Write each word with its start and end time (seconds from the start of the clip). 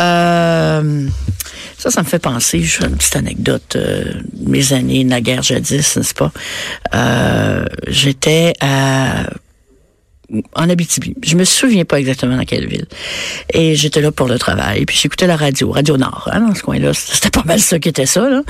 Euh, 0.00 1.06
ça, 1.78 1.90
ça 1.90 2.02
me 2.02 2.06
fait 2.06 2.18
penser, 2.18 2.62
j'ai 2.62 2.84
une 2.84 2.96
petite 2.96 3.16
anecdote, 3.16 3.76
euh, 3.76 4.04
mes 4.38 4.72
années 4.72 5.04
naguère 5.04 5.42
jadis, 5.42 5.96
n'est-ce 5.96 6.14
pas? 6.14 6.32
Euh, 6.94 7.64
J'étais 7.88 8.52
à 8.60 9.30
en 10.54 10.68
Abitibi. 10.68 11.14
Je 11.22 11.36
me 11.36 11.44
souviens 11.44 11.84
pas 11.84 11.98
exactement 11.98 12.36
dans 12.36 12.44
quelle 12.44 12.66
ville. 12.66 12.86
Et 13.52 13.74
j'étais 13.74 14.00
là 14.00 14.12
pour 14.12 14.28
le 14.28 14.38
travail. 14.38 14.84
Puis 14.86 14.96
j'écoutais 14.96 15.26
la 15.26 15.36
radio, 15.36 15.70
Radio 15.70 15.96
Nord, 15.96 16.28
hein, 16.32 16.40
dans 16.40 16.54
ce 16.54 16.62
coin-là. 16.62 16.92
C'était 16.94 17.30
pas 17.30 17.44
mal 17.44 17.60
ça 17.60 17.78
qui 17.78 17.88
était 17.88 18.06
ça. 18.06 18.28
Là. 18.28 18.42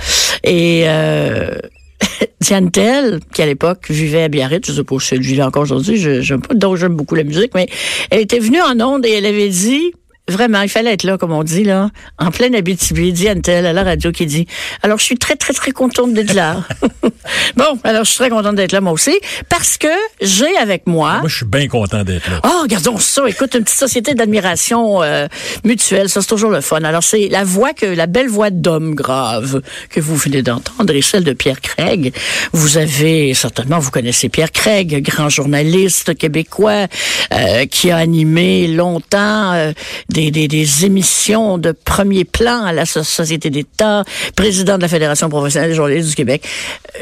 Et 0.44 0.82
euh, 0.86 1.54
Diane 2.40 2.70
Tell, 2.70 3.20
qui 3.32 3.42
à 3.42 3.46
l'époque 3.46 3.86
vivait 3.90 4.24
à 4.24 4.28
Biarritz, 4.28 4.66
je 4.66 4.72
sais 4.72 4.84
pas 4.84 4.98
si 4.98 5.14
elle 5.14 5.20
vit 5.20 5.42
encore 5.42 5.62
aujourd'hui, 5.62 5.96
je 5.96 6.34
pas, 6.34 6.54
donc 6.54 6.76
j'aime 6.76 6.94
beaucoup 6.94 7.14
la 7.14 7.24
musique, 7.24 7.52
mais 7.54 7.68
elle 8.10 8.20
était 8.20 8.38
venue 8.38 8.60
en 8.60 8.78
onde 8.80 9.06
et 9.06 9.12
elle 9.12 9.26
avait 9.26 9.48
dit 9.48 9.92
Vraiment, 10.30 10.62
il 10.62 10.68
fallait 10.68 10.92
être 10.92 11.02
là, 11.02 11.18
comme 11.18 11.32
on 11.32 11.42
dit, 11.42 11.64
là, 11.64 11.90
en 12.18 12.30
pleine 12.30 12.54
Abitibi, 12.54 13.12
dit 13.12 13.28
Anne-Telle 13.28 13.66
à 13.66 13.72
la 13.72 13.82
radio 13.82 14.12
qui 14.12 14.26
dit 14.26 14.46
Alors, 14.82 14.98
je 14.98 15.04
suis 15.04 15.18
très, 15.18 15.36
très, 15.36 15.52
très 15.52 15.72
contente 15.72 16.12
d'être 16.14 16.34
là. 16.34 16.64
bon, 17.56 17.78
alors, 17.84 18.04
je 18.04 18.10
suis 18.10 18.18
très 18.18 18.30
contente 18.30 18.54
d'être 18.54 18.72
là, 18.72 18.80
moi 18.80 18.92
aussi, 18.92 19.18
parce 19.48 19.76
que 19.76 19.88
j'ai 20.20 20.56
avec 20.56 20.86
moi. 20.86 21.18
Moi, 21.20 21.28
je 21.28 21.36
suis 21.36 21.46
bien 21.46 21.66
content 21.68 22.04
d'être 22.04 22.30
là. 22.30 22.40
Oh, 22.44 22.62
regardons 22.62 22.98
ça. 22.98 23.22
Écoute, 23.28 23.54
une 23.54 23.64
petite 23.64 23.78
société 23.78 24.14
d'admiration 24.14 25.02
euh, 25.02 25.26
mutuelle, 25.64 26.08
ça, 26.08 26.20
c'est 26.20 26.28
toujours 26.28 26.50
le 26.50 26.60
fun. 26.60 26.82
Alors, 26.82 27.02
c'est 27.02 27.28
la 27.28 27.44
voix 27.44 27.72
que, 27.72 27.86
la 27.86 28.06
belle 28.06 28.28
voix 28.28 28.50
d'homme 28.50 28.94
grave 28.94 29.60
que 29.88 30.00
vous 30.00 30.16
venez 30.16 30.42
d'entendre 30.42 30.94
et 30.94 31.02
celle 31.02 31.24
de 31.24 31.32
Pierre 31.32 31.60
Craig. 31.60 32.14
Vous 32.52 32.78
avez, 32.78 33.34
certainement, 33.34 33.78
vous 33.78 33.90
connaissez 33.90 34.28
Pierre 34.28 34.52
Craig, 34.52 35.02
grand 35.02 35.28
journaliste 35.28 36.16
québécois, 36.16 36.86
euh, 37.32 37.66
qui 37.66 37.90
a 37.90 37.96
animé 37.96 38.68
longtemps 38.68 39.52
euh, 39.52 39.72
des 40.08 40.19
des, 40.30 40.84
émissions 40.84 41.56
de 41.56 41.72
premier 41.72 42.24
plan 42.24 42.64
à 42.64 42.72
la 42.72 42.84
Société 42.84 43.48
d'État, 43.48 44.04
président 44.36 44.76
de 44.76 44.82
la 44.82 44.88
Fédération 44.88 45.28
professionnelle 45.28 45.70
des 45.70 45.76
journalistes 45.76 46.10
du 46.10 46.14
Québec. 46.14 46.46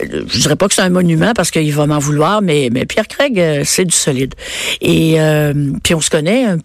Euh, 0.01 0.25
je 0.29 0.41
dirais 0.41 0.57
pas 0.57 0.69
que 0.69 0.75
c'est 0.75 0.83
un 0.83 0.91
monument 0.91 1.33
parce 1.35 1.51
qu'il 1.51 1.73
va 1.75 1.87
m'en 1.87 1.99
vouloir, 1.99 2.43
mais, 2.43 2.69
mais 2.71 2.87
Pierre 2.87 3.09
Craig, 3.09 3.39
euh, 3.39 3.63
c'est 3.65 3.85
du 3.85 3.95
solide. 3.95 4.35
Et 4.81 5.21
euh, 5.21 5.53
puis 5.83 5.95
on 5.95 6.01
se 6.01 6.11
connaît. 6.11 6.45
Hein, 6.45 6.59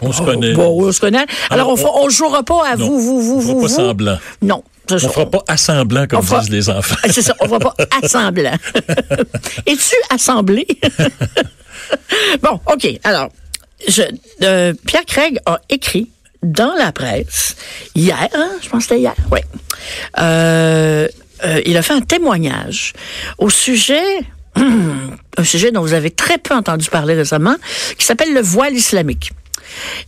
on, 0.00 0.12
se 0.12 0.22
connaît. 0.22 0.54
Bon, 0.54 0.88
on 0.88 0.92
se 0.92 1.00
connaît. 1.00 1.26
Alors, 1.50 1.68
on, 1.68 2.06
ne 2.06 2.10
jouera 2.10 2.42
pas 2.42 2.66
à 2.68 2.76
vous, 2.76 2.98
vous, 3.00 3.20
vous, 3.20 3.40
vous. 3.40 3.62
pas 3.62 3.68
semblant. 3.68 4.18
Non. 4.40 4.62
On 4.90 4.94
ne 4.94 5.00
fera 5.00 5.30
pas 5.30 5.42
assemblant, 5.48 6.06
comme 6.06 6.24
disent 6.24 6.50
les 6.50 6.68
enfants. 6.68 6.96
C'est 7.10 7.22
ça, 7.22 7.34
on 7.40 7.44
ne 7.44 7.48
fera 7.48 7.60
pas 7.60 7.74
assemblant. 8.02 8.56
Es-tu 9.66 9.94
assemblé? 10.10 10.66
bon, 12.42 12.60
OK. 12.66 12.88
Alors, 13.04 13.28
euh, 14.42 14.72
Pierre 14.86 15.06
Craig 15.06 15.38
a 15.46 15.60
écrit 15.68 16.10
dans 16.42 16.74
la 16.76 16.92
presse 16.92 17.56
hier, 17.94 18.28
hein, 18.34 18.50
je 18.62 18.68
pense 18.68 18.84
que 18.84 18.88
c'était 18.90 19.00
hier, 19.00 19.14
oui. 19.30 19.40
Euh, 20.18 21.08
euh, 21.44 21.60
il 21.66 21.76
a 21.76 21.82
fait 21.82 21.92
un 21.92 22.00
témoignage 22.00 22.92
au 23.38 23.50
sujet 23.50 24.02
un 24.56 25.44
sujet 25.44 25.70
dont 25.72 25.80
vous 25.80 25.94
avez 25.94 26.10
très 26.10 26.38
peu 26.38 26.54
entendu 26.54 26.90
parler 26.90 27.14
récemment, 27.14 27.56
qui 27.96 28.04
s'appelle 28.04 28.34
le 28.34 28.42
voile 28.42 28.74
islamique. 28.74 29.32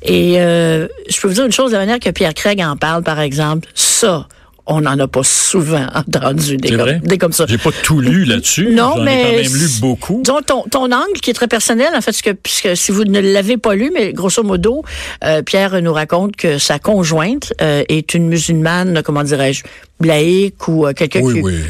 Et 0.02 0.34
je 0.34 1.20
peux 1.20 1.28
vous 1.28 1.34
dire 1.34 1.46
une 1.46 1.52
chose, 1.52 1.72
de 1.72 1.78
manière 1.78 1.98
que 1.98 2.10
Pierre 2.10 2.34
Craig 2.34 2.60
en 2.60 2.76
parle, 2.76 3.02
par 3.02 3.20
exemple, 3.20 3.66
ça, 3.74 4.28
on 4.66 4.80
n'en 4.80 4.98
a 4.98 5.08
pas 5.08 5.22
souvent 5.22 5.86
entendu 5.94 6.56
des, 6.56 6.76
comme, 6.76 6.98
des 6.98 7.18
comme 7.18 7.32
ça. 7.32 7.44
J'ai 7.48 7.58
pas 7.58 7.70
tout 7.82 8.00
lu 8.00 8.24
là-dessus. 8.24 8.70
Non, 8.72 8.96
mais 9.02 9.20
ai 9.20 9.22
quand 9.22 9.50
même 9.50 9.60
lu 9.60 9.68
beaucoup. 9.80 10.22
Disons, 10.24 10.40
ton, 10.42 10.62
ton 10.62 10.84
angle 10.84 11.20
qui 11.22 11.30
est 11.30 11.34
très 11.34 11.48
personnel, 11.48 11.92
en 11.94 12.00
fait, 12.00 12.20
que, 12.22 12.30
puisque 12.30 12.76
si 12.76 12.92
vous 12.92 13.04
ne 13.04 13.20
l'avez 13.20 13.56
pas 13.56 13.74
lu, 13.74 13.90
mais 13.92 14.12
grosso 14.12 14.42
modo, 14.42 14.82
euh, 15.24 15.42
Pierre 15.42 15.80
nous 15.82 15.92
raconte 15.92 16.36
que 16.36 16.58
sa 16.58 16.78
conjointe 16.78 17.52
euh, 17.60 17.84
est 17.88 18.14
une 18.14 18.28
musulmane, 18.28 19.02
comment 19.02 19.22
dirais-je, 19.22 19.64
laïque 20.00 20.68
ou 20.68 20.86
euh, 20.86 20.92
quelqu'un 20.92 21.20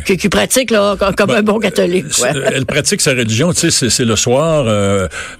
qui, 0.04 0.16
qui, 0.16 0.28
pratique 0.28 0.70
là, 0.70 0.96
comme 0.96 1.28
ben, 1.28 1.36
un 1.36 1.42
bon 1.42 1.58
catholique. 1.58 2.06
Elle 2.52 2.66
pratique 2.66 3.00
sa 3.00 3.10
religion, 3.10 3.52
tu 3.52 3.70
sais, 3.70 3.90
c'est 3.90 4.04
le 4.04 4.16
soir, 4.16 4.66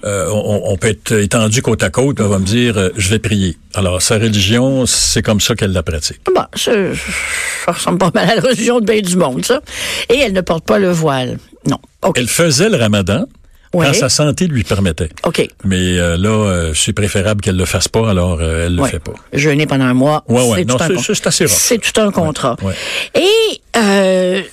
on, 0.03 0.61
on, 0.65 0.77
peut 0.77 0.89
être 0.89 1.13
étendu 1.13 1.61
côte 1.61 1.83
à 1.83 1.89
côte, 1.89 2.21
on 2.21 2.27
va 2.27 2.39
me 2.39 2.45
dire, 2.45 2.91
je 2.95 3.09
vais 3.09 3.19
prier. 3.19 3.57
Alors, 3.75 4.01
sa 4.01 4.15
religion, 4.15 4.85
c'est 4.85 5.21
comme 5.21 5.41
ça 5.41 5.53
qu'elle 5.55 5.73
la 5.73 5.83
pratique. 5.83 6.21
Bon, 6.33 6.45
ça, 6.55 6.71
ressemble 7.67 7.97
pas 7.97 8.11
mal 8.13 8.29
à 8.29 8.35
la 8.35 8.41
religion 8.41 8.79
de 8.79 8.85
bien 8.85 9.01
du 9.01 9.17
monde, 9.17 9.43
ça. 9.43 9.59
Et 10.09 10.17
elle 10.17 10.33
ne 10.33 10.41
porte 10.41 10.65
pas 10.65 10.79
le 10.79 10.91
voile. 10.91 11.37
Non. 11.67 11.79
Elle 12.15 12.27
faisait 12.27 12.69
le 12.69 12.77
ramadan. 12.77 13.25
Quand 13.83 13.93
sa 13.93 14.09
santé 14.09 14.47
lui 14.47 14.63
permettait. 14.63 15.09
OK. 15.23 15.47
Mais 15.63 15.97
euh, 15.97 16.17
là, 16.17 16.29
euh, 16.29 16.73
c'est 16.73 16.93
préférable 16.93 17.41
qu'elle 17.41 17.57
le 17.57 17.65
fasse 17.65 17.87
pas, 17.87 18.09
alors 18.09 18.39
euh, 18.39 18.67
elle 18.67 18.75
le 18.75 18.83
fait 18.85 18.99
pas. 18.99 19.13
Jeûner 19.33 19.65
pendant 19.67 19.85
un 19.85 19.93
mois. 19.93 20.23
Ouais, 20.27 20.47
ouais. 20.49 20.65
Non, 20.65 20.77
c'est 20.79 21.27
assez 21.27 21.45
rare. 21.45 21.57
C'est 21.57 21.79
tout 21.79 22.01
un 22.01 22.11
contrat. 22.11 22.57
Et 23.13 23.61
elle, 23.73 24.45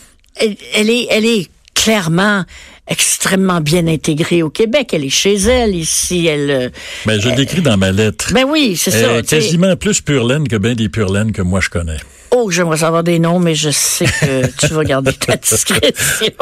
elle, 0.75 0.91
est, 0.91 1.07
elle 1.11 1.25
est 1.25 1.49
clairement 1.75 2.45
extrêmement 2.89 3.61
bien 3.61 3.87
intégrée 3.87 4.43
au 4.43 4.51
Québec. 4.51 4.91
Elle 4.93 5.05
est 5.05 5.11
chez 5.11 5.35
elle 5.35 5.75
ici. 5.75 6.27
Elle. 6.27 6.51
Euh, 6.51 6.69
ben, 7.07 7.21
je 7.21 7.29
l'écris 7.31 7.63
dans 7.63 7.77
ma 7.77 7.93
lettre. 7.93 8.33
Ben 8.33 8.45
oui, 8.49 8.77
c'est 8.77 8.91
ça. 8.91 9.19
est 9.19 9.29
quasiment 9.29 9.77
plus 9.77 10.01
pure 10.01 10.27
laine 10.27 10.49
que 10.49 10.57
bien 10.57 10.75
des 10.75 10.89
pure 10.89 11.13
laines 11.13 11.33
que 11.33 11.43
moi 11.43 11.61
je 11.61 11.71
connais. 11.71 11.99
Oh, 12.35 12.51
j'aimerais 12.51 12.79
savoir 12.79 13.05
des 13.05 13.19
noms, 13.19 13.39
mais 13.39 13.55
je 13.55 13.71
sais 13.71 14.07
que 14.07 14.47
tu 14.67 14.73
vas 14.73 14.85
garder 14.85 15.13
ta 15.13 15.37
discrétion. 15.37 16.33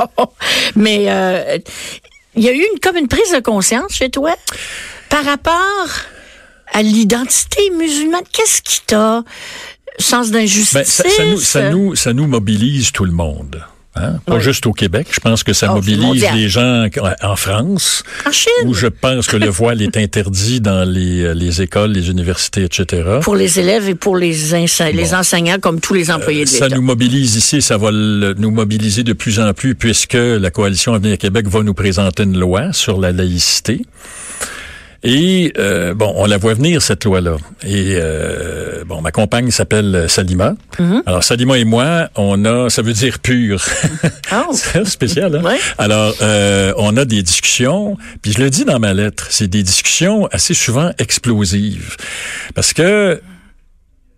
Mais 0.77 1.07
euh, 1.09 1.59
il 2.37 2.45
y 2.45 2.49
a 2.49 2.53
eu 2.53 2.65
une, 2.73 2.81
comme 2.81 2.97
une 2.97 3.09
prise 3.09 3.33
de 3.33 3.41
conscience 3.41 3.93
chez 3.93 4.11
toi 4.11 4.35
par 5.09 5.25
rapport 5.25 5.89
à 6.73 6.83
l'identité 6.83 7.71
musulmane. 7.71 8.23
Qu'est-ce 8.33 8.63
qui 8.63 8.81
t'a 8.87 9.25
sens 9.99 10.31
d'injustice? 10.31 10.73
Ben, 10.75 10.85
ça, 10.85 11.25
nous, 11.25 11.41
ça, 11.41 11.71
nous, 11.71 11.97
ça 11.97 12.13
nous 12.13 12.27
mobilise 12.27 12.93
tout 12.93 13.05
le 13.05 13.13
monde. 13.13 13.65
Hein? 13.97 14.19
Pas 14.25 14.39
juste 14.39 14.67
au 14.67 14.73
Québec. 14.73 15.09
Je 15.11 15.19
pense 15.19 15.43
que 15.43 15.53
ça 15.53 15.69
oh, 15.71 15.75
mobilise 15.75 16.25
les 16.33 16.49
gens 16.49 16.87
en 17.23 17.37
France. 17.37 18.05
En 18.25 18.31
Chine. 18.31 18.53
Où 18.67 18.75
je 18.75 18.87
pense 18.87 19.27
que 19.27 19.37
le 19.37 19.49
voile 19.51 19.83
est 19.83 19.97
interdit 19.97 20.61
dans 20.61 20.89
les, 20.89 21.25
euh, 21.25 21.35
les, 21.35 21.61
écoles, 21.61 21.91
les 21.91 22.09
universités, 22.09 22.63
etc. 22.63 23.19
Pour 23.23 23.35
les 23.35 23.59
élèves 23.59 23.89
et 23.89 23.97
pour 23.97 24.17
les, 24.17 24.37
les 24.93 25.15
enseignants, 25.15 25.59
comme 25.59 25.81
tous 25.81 25.95
les 25.95 26.11
employés 26.11 26.45
de 26.45 26.51
euh, 26.51 26.53
l'État. 26.53 26.69
Ça 26.69 26.75
nous 26.75 26.83
mobilise 26.83 27.35
ici, 27.35 27.61
ça 27.63 27.79
va 27.79 27.91
nous 27.91 28.51
mobiliser 28.51 29.03
de 29.03 29.13
plus 29.13 29.41
en 29.41 29.53
plus 29.55 29.75
puisque 29.75 30.15
la 30.15 30.51
Coalition 30.51 30.95
Avenir 30.95 31.19
Québec 31.19 31.49
va 31.49 31.63
nous 31.63 31.75
présenter 31.75 32.23
une 32.23 32.39
loi 32.39 32.73
sur 32.73 33.01
la 33.01 33.11
laïcité. 33.11 33.83
Et 35.03 35.53
euh, 35.59 35.95
bon, 35.95 36.13
on 36.17 36.27
la 36.27 36.37
voit 36.37 36.55
venir 36.55 36.83
cette 36.83 37.05
loi-là. 37.05 37.37
Et 37.63 37.95
euh, 37.97 38.85
bon, 38.85 39.01
ma 39.01 39.13
compagne 39.13 39.51
s'appelle 39.51 40.07
Salima. 40.09 40.55
Mm-hmm. 40.79 41.03
Alors 41.07 41.25
Salima 41.25 41.59
et 41.59 41.65
moi, 41.65 42.11
on 42.17 42.45
a, 42.45 42.69
ça 42.69 42.83
veut 42.83 42.93
dire 42.93 43.19
pur. 43.19 43.65
Oh. 44.33 44.51
C'est 44.53 44.87
spécial. 44.87 45.43
Hein? 45.45 45.57
Alors, 45.77 46.15
euh, 46.23 46.73
on 46.77 46.97
a 46.97 47.05
des 47.05 47.23
discussions. 47.23 47.97
Puis 48.23 48.33
je 48.33 48.39
le 48.41 48.49
dis 48.49 48.65
dans 48.65 48.79
ma 48.79 48.95
lettre, 48.95 49.27
c'est 49.31 49.49
des 49.49 49.65
discussions 49.65 50.29
assez 50.31 50.55
souvent 50.55 50.93
explosives, 50.99 51.97
parce 52.55 52.73
que 52.73 53.21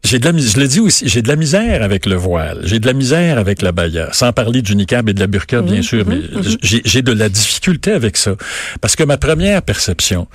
j'ai 0.04 0.18
de 0.18 0.28
la, 0.28 0.36
je 0.36 0.58
le 0.58 0.66
dis 0.66 0.80
aussi, 0.80 1.08
j'ai 1.08 1.22
de 1.22 1.28
la 1.28 1.36
misère 1.36 1.82
avec 1.82 2.06
le 2.06 2.16
voile, 2.16 2.60
j'ai 2.64 2.80
de 2.80 2.86
la 2.86 2.92
misère 2.92 3.38
avec 3.38 3.62
la 3.62 3.70
baya, 3.70 4.08
sans 4.12 4.32
parler 4.32 4.60
du 4.60 4.74
niqab 4.74 5.08
et 5.08 5.14
de 5.14 5.20
la 5.20 5.28
burqa, 5.28 5.62
bien 5.62 5.76
mhm, 5.76 5.82
sûr, 5.82 6.04
mais 6.06 6.16
mhm, 6.16 6.38
mhm. 6.42 6.80
j'ai 6.84 7.02
de 7.02 7.12
la 7.12 7.28
difficulté 7.28 7.92
avec 7.92 8.16
ça. 8.16 8.34
Parce 8.80 8.96
que 8.96 9.04
ma 9.04 9.16
première 9.16 9.62
perception, 9.62 10.26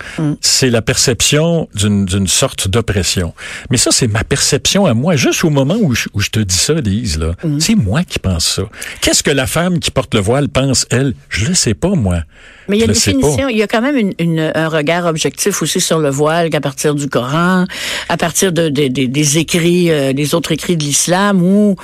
c'est 0.41 0.69
la 0.69 0.81
perception 0.81 1.67
d'une 1.75 2.28
sorte 2.28 2.67
d'oppression. 2.67 3.33
Mais 3.69 3.78
ça, 3.78 3.91
c'est 3.91 4.07
ma 4.07 4.23
perception 4.23 4.85
à 4.85 4.94
moi, 4.94 5.16
juste 5.16 5.44
au 5.44 5.50
moment 5.50 5.75
où 5.79 5.94
je, 5.94 6.07
où 6.13 6.22
je 6.22 6.29
te 6.29 6.39
dis 6.39 6.57
ça, 6.57 6.73
Lise, 6.75 7.19
là. 7.19 7.34
C'est 7.59 7.75
moi 7.75 8.03
qui 8.03 8.19
pense 8.19 8.47
ça. 8.47 8.63
Qu'est-ce 9.01 9.23
que 9.23 9.31
la 9.31 9.47
femme 9.47 9.79
qui 9.79 9.91
porte 9.91 10.13
le 10.13 10.22
voile 10.22 10.49
pense, 10.49 10.85
elle? 10.89 11.13
Je 11.29 11.45
le 11.45 11.53
sais 11.53 11.73
pas, 11.73 11.89
moi. 11.89 12.23
Mais 12.67 12.78
il 12.78 12.81
y 12.81 12.83
a 12.83 12.88
définition, 12.88 13.50
il 13.50 13.57
y 13.57 13.63
a 13.63 13.67
quand 13.67 13.81
même 13.81 14.11
une, 14.19 14.51
un 14.53 14.67
regard 14.67 15.05
objectif 15.05 15.61
aussi 15.61 15.79
sur 15.79 16.00
le 16.00 16.09
voile 16.09 16.50
qu'à 16.50 16.61
partir 16.61 16.95
du 16.95 17.07
Coran, 17.07 17.66
à 18.09 18.17
partir 18.17 18.51
de, 18.51 18.69
des 18.69 19.38
écrits, 19.38 19.91
euh, 19.91 20.13
des 20.13 20.35
autres 20.35 20.52
écrits 20.52 20.78
de 20.78 20.84
l'islam, 20.84 21.41
où 21.41 21.75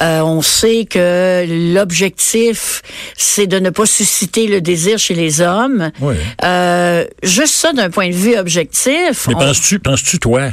euh, 0.00 0.20
on 0.20 0.42
sait 0.42 0.86
que 0.88 1.74
l'objectif, 1.74 2.82
c'est 3.16 3.46
de 3.46 3.58
ne 3.58 3.70
pas 3.70 3.86
susciter 3.86 4.46
le 4.46 4.60
désir 4.60 4.98
chez 4.98 5.14
les 5.14 5.40
hommes. 5.40 5.90
Oui. 6.00 6.14
Euh, 6.44 7.04
juste 7.22 7.54
ça 7.54 7.72
d'un 7.72 7.90
point 7.90 8.08
de 8.08 8.14
vue 8.14 8.36
objectif. 8.36 9.26
Mais 9.28 9.34
penses-tu, 9.34 9.78
penses-tu 9.78 10.18
toi, 10.18 10.50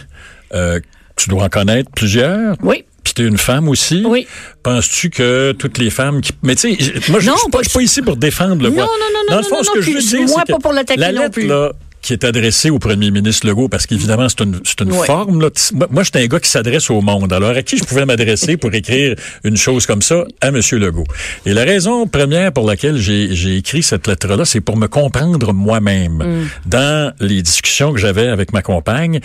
tu 1.16 1.30
dois 1.30 1.44
en 1.44 1.50
connaître 1.50 1.89
plusieurs? 1.92 2.56
Oui 2.62 2.84
puis 3.13 3.24
t'es 3.24 3.27
une 3.27 3.38
femme 3.38 3.68
aussi. 3.68 4.04
Oui. 4.06 4.27
Penses-tu 4.63 5.09
que 5.09 5.54
toutes 5.54 5.77
les 5.77 5.89
femmes 5.89 6.21
qui... 6.21 6.31
Mais 6.44 6.56
tu 6.56 6.75
sais, 6.75 6.94
moi, 7.09 7.19
je 7.19 7.31
suis 7.31 7.71
pas, 7.74 7.81
ici 7.81 8.01
pour 8.01 8.18
défendre 8.18 8.62
le 8.62 8.69
voile. 8.69 8.86
Non, 8.86 8.92
non, 8.92 9.19
non, 9.30 9.31
Dans 9.31 9.38
le 9.38 9.44
fond, 9.44 9.57
non, 9.57 9.63
ce 9.63 9.71
que 9.71 9.81
je 9.81 9.92
veux 9.92 10.01
dire, 10.01 10.27
moi, 10.27 10.44
pas 10.48 10.57
pour 10.59 10.74
la, 10.74 10.83
la 10.95 11.12
lettre, 11.12 11.39
là, 11.42 11.71
qui 12.07 12.13
est 12.13 12.24
adressée 12.24 12.69
au 12.69 12.80
premier 12.80 13.12
ministre 13.12 13.45
Legault, 13.45 13.68
parce 13.68 13.86
qu'évidemment, 13.86 14.30
c'est 14.30 14.39
une, 14.39 14.62
c'est 14.63 14.80
une 14.80 14.94
forme. 14.94 15.42
Là. 15.42 15.50
Moi, 15.92 16.04
j'étais 16.04 16.24
un 16.24 16.27
gars 16.27 16.39
qui 16.39 16.50
s'adresse 16.50 16.89
au 16.89 17.01
monde. 17.01 17.33
Alors, 17.33 17.50
à 17.50 17.63
qui 17.63 17.77
je 17.77 17.83
pouvais 17.83 18.06
m'adresser 18.06 18.56
pour 18.56 18.74
écrire 18.74 19.13
une 19.44 19.57
chose 19.57 19.86
comme 19.86 20.01
ça? 20.01 20.24
À 20.39 20.48
M. 20.48 20.62
Legault. 20.71 21.04
Et 21.45 21.54
la 21.54 21.65
raison 21.65 22.07
première 22.07 22.54
pour 22.54 22.65
laquelle 22.65 22.95
j'ai 22.95 23.57
écrit 23.57 23.83
cette 23.83 24.07
lettre-là, 24.07 24.45
c'est 24.45 24.62
pour 24.62 24.77
me 24.77 24.88
comprendre 24.88 25.51
moi-même. 25.51 26.24
Mm. 26.24 26.48
Dans 26.65 27.13
les 27.19 27.42
discussions 27.42 27.92
que 27.92 28.00
j'avais 28.00 28.30
avec 28.30 28.53
ma 28.53 28.62
compagne, 28.62 29.19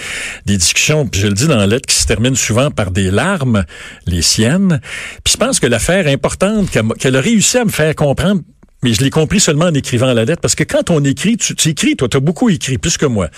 des 0.47 0.57
discussions, 0.57 1.07
puis 1.07 1.21
je 1.21 1.29
le 1.29 1.35
dis 1.35 1.47
dans 1.47 1.59
la 1.59 1.69
lettre, 1.69 1.87
qui 1.87 1.95
se 1.95 2.09
terminent 2.09 2.35
souvent 2.35 2.73
par 2.73 2.91
des 2.91 3.13
larmes, 3.13 3.65
les 4.09 4.23
siennes. 4.23 4.81
Puis 5.23 5.35
je 5.35 5.37
pense 5.37 5.61
que 5.61 5.69
l'affaire 5.69 6.09
importante 6.09 6.69
qu'elle 6.99 7.15
a 7.15 7.21
réussi 7.21 7.59
à 7.59 7.65
me 7.65 7.71
faire 7.71 7.95
comprendre, 7.95 8.41
mais 8.83 8.93
je 8.95 9.03
l'ai 9.03 9.11
compris 9.11 9.41
seulement 9.41 9.67
en 9.67 9.75
écrivant 9.75 10.13
la 10.13 10.25
lettre, 10.25 10.41
parce 10.41 10.55
que 10.55 10.65
quand 10.65 10.91
on 10.91 11.03
écrit, 11.05 11.37
tu, 11.37 11.55
tu 11.55 11.69
écris, 11.71 11.97
toi, 11.97 12.09
tu 12.09 12.17
as 12.17 12.21
beaucoup 12.21 12.49
écrit, 12.51 12.79
plus 12.79 12.97
que 12.97 13.07
moi. 13.07 13.29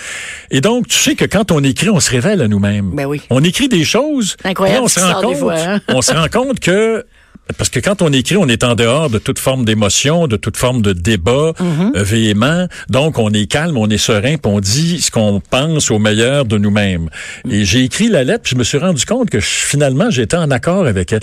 Et 0.50 0.61
donc, 0.61 0.88
tu 0.88 0.96
sais 0.99 1.14
que 1.14 1.25
quand 1.25 1.52
on 1.52 1.62
écrit, 1.62 1.91
on 1.91 2.00
se 2.00 2.11
révèle 2.11 2.41
à 2.43 2.49
nous-mêmes. 2.49 2.91
Ben 2.94 3.06
oui. 3.06 3.20
On 3.31 3.43
écrit 3.44 3.69
des 3.69 3.85
choses, 3.85 4.37
Incroyable, 4.44 4.85
on 4.85 4.88
se 4.88 5.00
rend 5.00 5.20
compte, 5.20 5.50
hein? 5.50 5.81
on 5.88 6.02
se 6.02 6.12
rend 6.12 6.29
compte 6.29 6.61
que 6.61 7.05
parce 7.58 7.69
que 7.69 7.79
quand 7.79 8.00
on 8.00 8.11
écrit, 8.11 8.38
on 8.38 8.49
est 8.49 8.64
en 8.64 8.75
dehors 8.75 9.11
de 9.11 9.19
toute 9.19 9.38
forme 9.38 9.67
d'émotion, 9.67 10.26
de 10.29 10.37
toute 10.38 10.56
forme 10.56 10.81
de 10.81 10.94
débat 10.94 11.52
Mhm. 11.61 11.93
euh, 11.94 12.02
véhément. 12.02 12.67
Donc, 12.88 13.19
on 13.19 13.29
est 13.35 13.44
calme, 13.44 13.76
on 13.76 13.87
est 13.90 13.99
serein, 13.99 14.37
puis 14.38 14.50
on 14.50 14.61
dit 14.61 15.02
ce 15.02 15.11
qu'on 15.11 15.40
pense 15.50 15.90
au 15.90 15.99
meilleur 15.99 16.47
de 16.47 16.56
nous-mêmes. 16.56 17.11
Et 17.50 17.67
j'ai 17.67 17.82
écrit 17.85 18.08
la 18.08 18.25
lettre, 18.25 18.44
puis 18.44 18.52
je 18.55 18.58
me 18.58 18.64
suis 18.64 18.79
rendu 18.79 19.05
compte 19.05 19.29
que 19.29 19.40
je- 19.40 19.47
finalement, 19.47 20.08
j'étais 20.08 20.38
en 20.38 20.50
accord 20.50 20.87
avec 20.87 21.12
elle. 21.12 21.20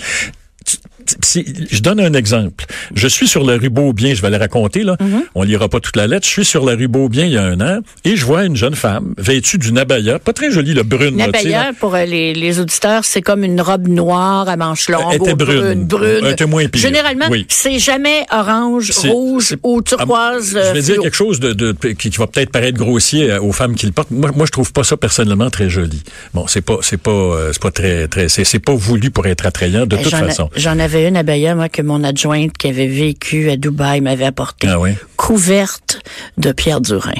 Si- 1.22 1.44
je 1.70 1.80
donne 1.80 2.00
un 2.00 2.12
exemple. 2.14 2.64
Je 2.94 3.08
suis 3.08 3.28
sur 3.28 3.44
la 3.44 3.56
rue 3.56 3.68
Beaubien, 3.70 4.14
je 4.14 4.22
vais 4.22 4.30
la 4.30 4.38
raconter, 4.38 4.82
là. 4.82 4.96
Mhm. 5.00 5.22
On 5.34 5.42
lira 5.42 5.68
pas 5.68 5.80
toute 5.80 5.96
la 5.96 6.06
lettre. 6.06 6.26
Je 6.26 6.32
suis 6.32 6.44
sur 6.44 6.64
la 6.64 6.74
rue 6.74 6.88
Beaubien 6.88 7.26
il 7.26 7.32
y 7.32 7.38
a 7.38 7.44
un 7.44 7.60
an 7.60 7.80
et 8.04 8.16
je 8.16 8.24
vois 8.24 8.44
une 8.44 8.56
jeune 8.56 8.74
femme 8.74 9.14
vêtue 9.18 9.58
d'une 9.58 9.78
abaya, 9.78 10.18
pas 10.18 10.32
très 10.32 10.50
jolie, 10.50 10.74
le 10.74 10.82
brune. 10.82 11.16
L'abaya, 11.18 11.72
pour 11.78 11.94
euh, 11.94 12.04
les, 12.04 12.34
les 12.34 12.60
auditeurs, 12.60 13.04
c'est 13.04 13.22
comme 13.22 13.44
une 13.44 13.60
robe 13.60 13.88
noire 13.88 14.48
à 14.48 14.56
manches 14.56 14.88
longues. 14.88 15.02
Elle 15.10 15.16
était 15.16 15.34
brune. 15.34 15.84
brune. 15.84 16.20
Elle 16.24 16.32
était 16.32 16.46
moins 16.46 16.66
pire. 16.68 16.80
Généralement, 16.82 17.26
Oui. 17.30 17.46
c'est 17.48 17.78
jamais 17.78 18.24
orange, 18.32 18.90
rouge 19.08 19.56
ou 19.62 19.82
turquoise. 19.82 20.50
Je 20.52 20.58
euh, 20.58 20.72
vais 20.72 20.82
dire 20.82 20.94
fluo. 20.94 21.02
quelque 21.04 21.16
chose 21.16 21.40
de, 21.40 21.52
de- 21.52 21.72
qui, 21.72 22.10
qui 22.10 22.18
va 22.18 22.26
peut-être 22.26 22.50
paraître 22.50 22.78
grossier 22.78 23.30
euh, 23.30 23.40
aux 23.40 23.52
femmes 23.52 23.74
qui 23.74 23.86
le 23.86 23.92
portent. 23.92 24.10
Moi, 24.10 24.30
moi, 24.34 24.46
je 24.46 24.52
trouve 24.52 24.72
pas 24.72 24.84
ça 24.84 24.96
personnellement 24.96 25.50
très 25.50 25.68
joli. 25.70 26.02
Bon, 26.34 26.46
c'est 26.46 26.60
pas, 26.60 26.78
c'est 26.82 26.96
pas, 27.00 27.10
euh, 27.10 27.50
c'est 27.52 27.62
pas 27.62 27.70
très, 27.70 28.08
très, 28.08 28.28
c'est, 28.28 28.58
pas 28.58 28.74
voulu 28.74 29.10
pour 29.10 29.26
être 29.26 29.46
attrayant 29.46 29.86
de 29.86 29.96
Ben, 29.96 30.02
toute 30.02 30.12
façon. 30.14 30.50
J'en 30.56 30.78
avais 30.78 30.91
une 31.00 31.16
abaya, 31.16 31.54
moi, 31.54 31.68
que 31.68 31.82
mon 31.82 32.04
adjointe 32.04 32.56
qui 32.56 32.68
avait 32.68 32.86
vécu 32.86 33.50
à 33.50 33.56
Dubaï 33.56 34.00
m'avait 34.00 34.24
apportée. 34.24 34.68
Ah 34.68 34.78
oui? 34.78 34.90
Couverte 35.16 36.00
de 36.38 36.52
Pierre 36.52 36.80
Durin. 36.80 37.12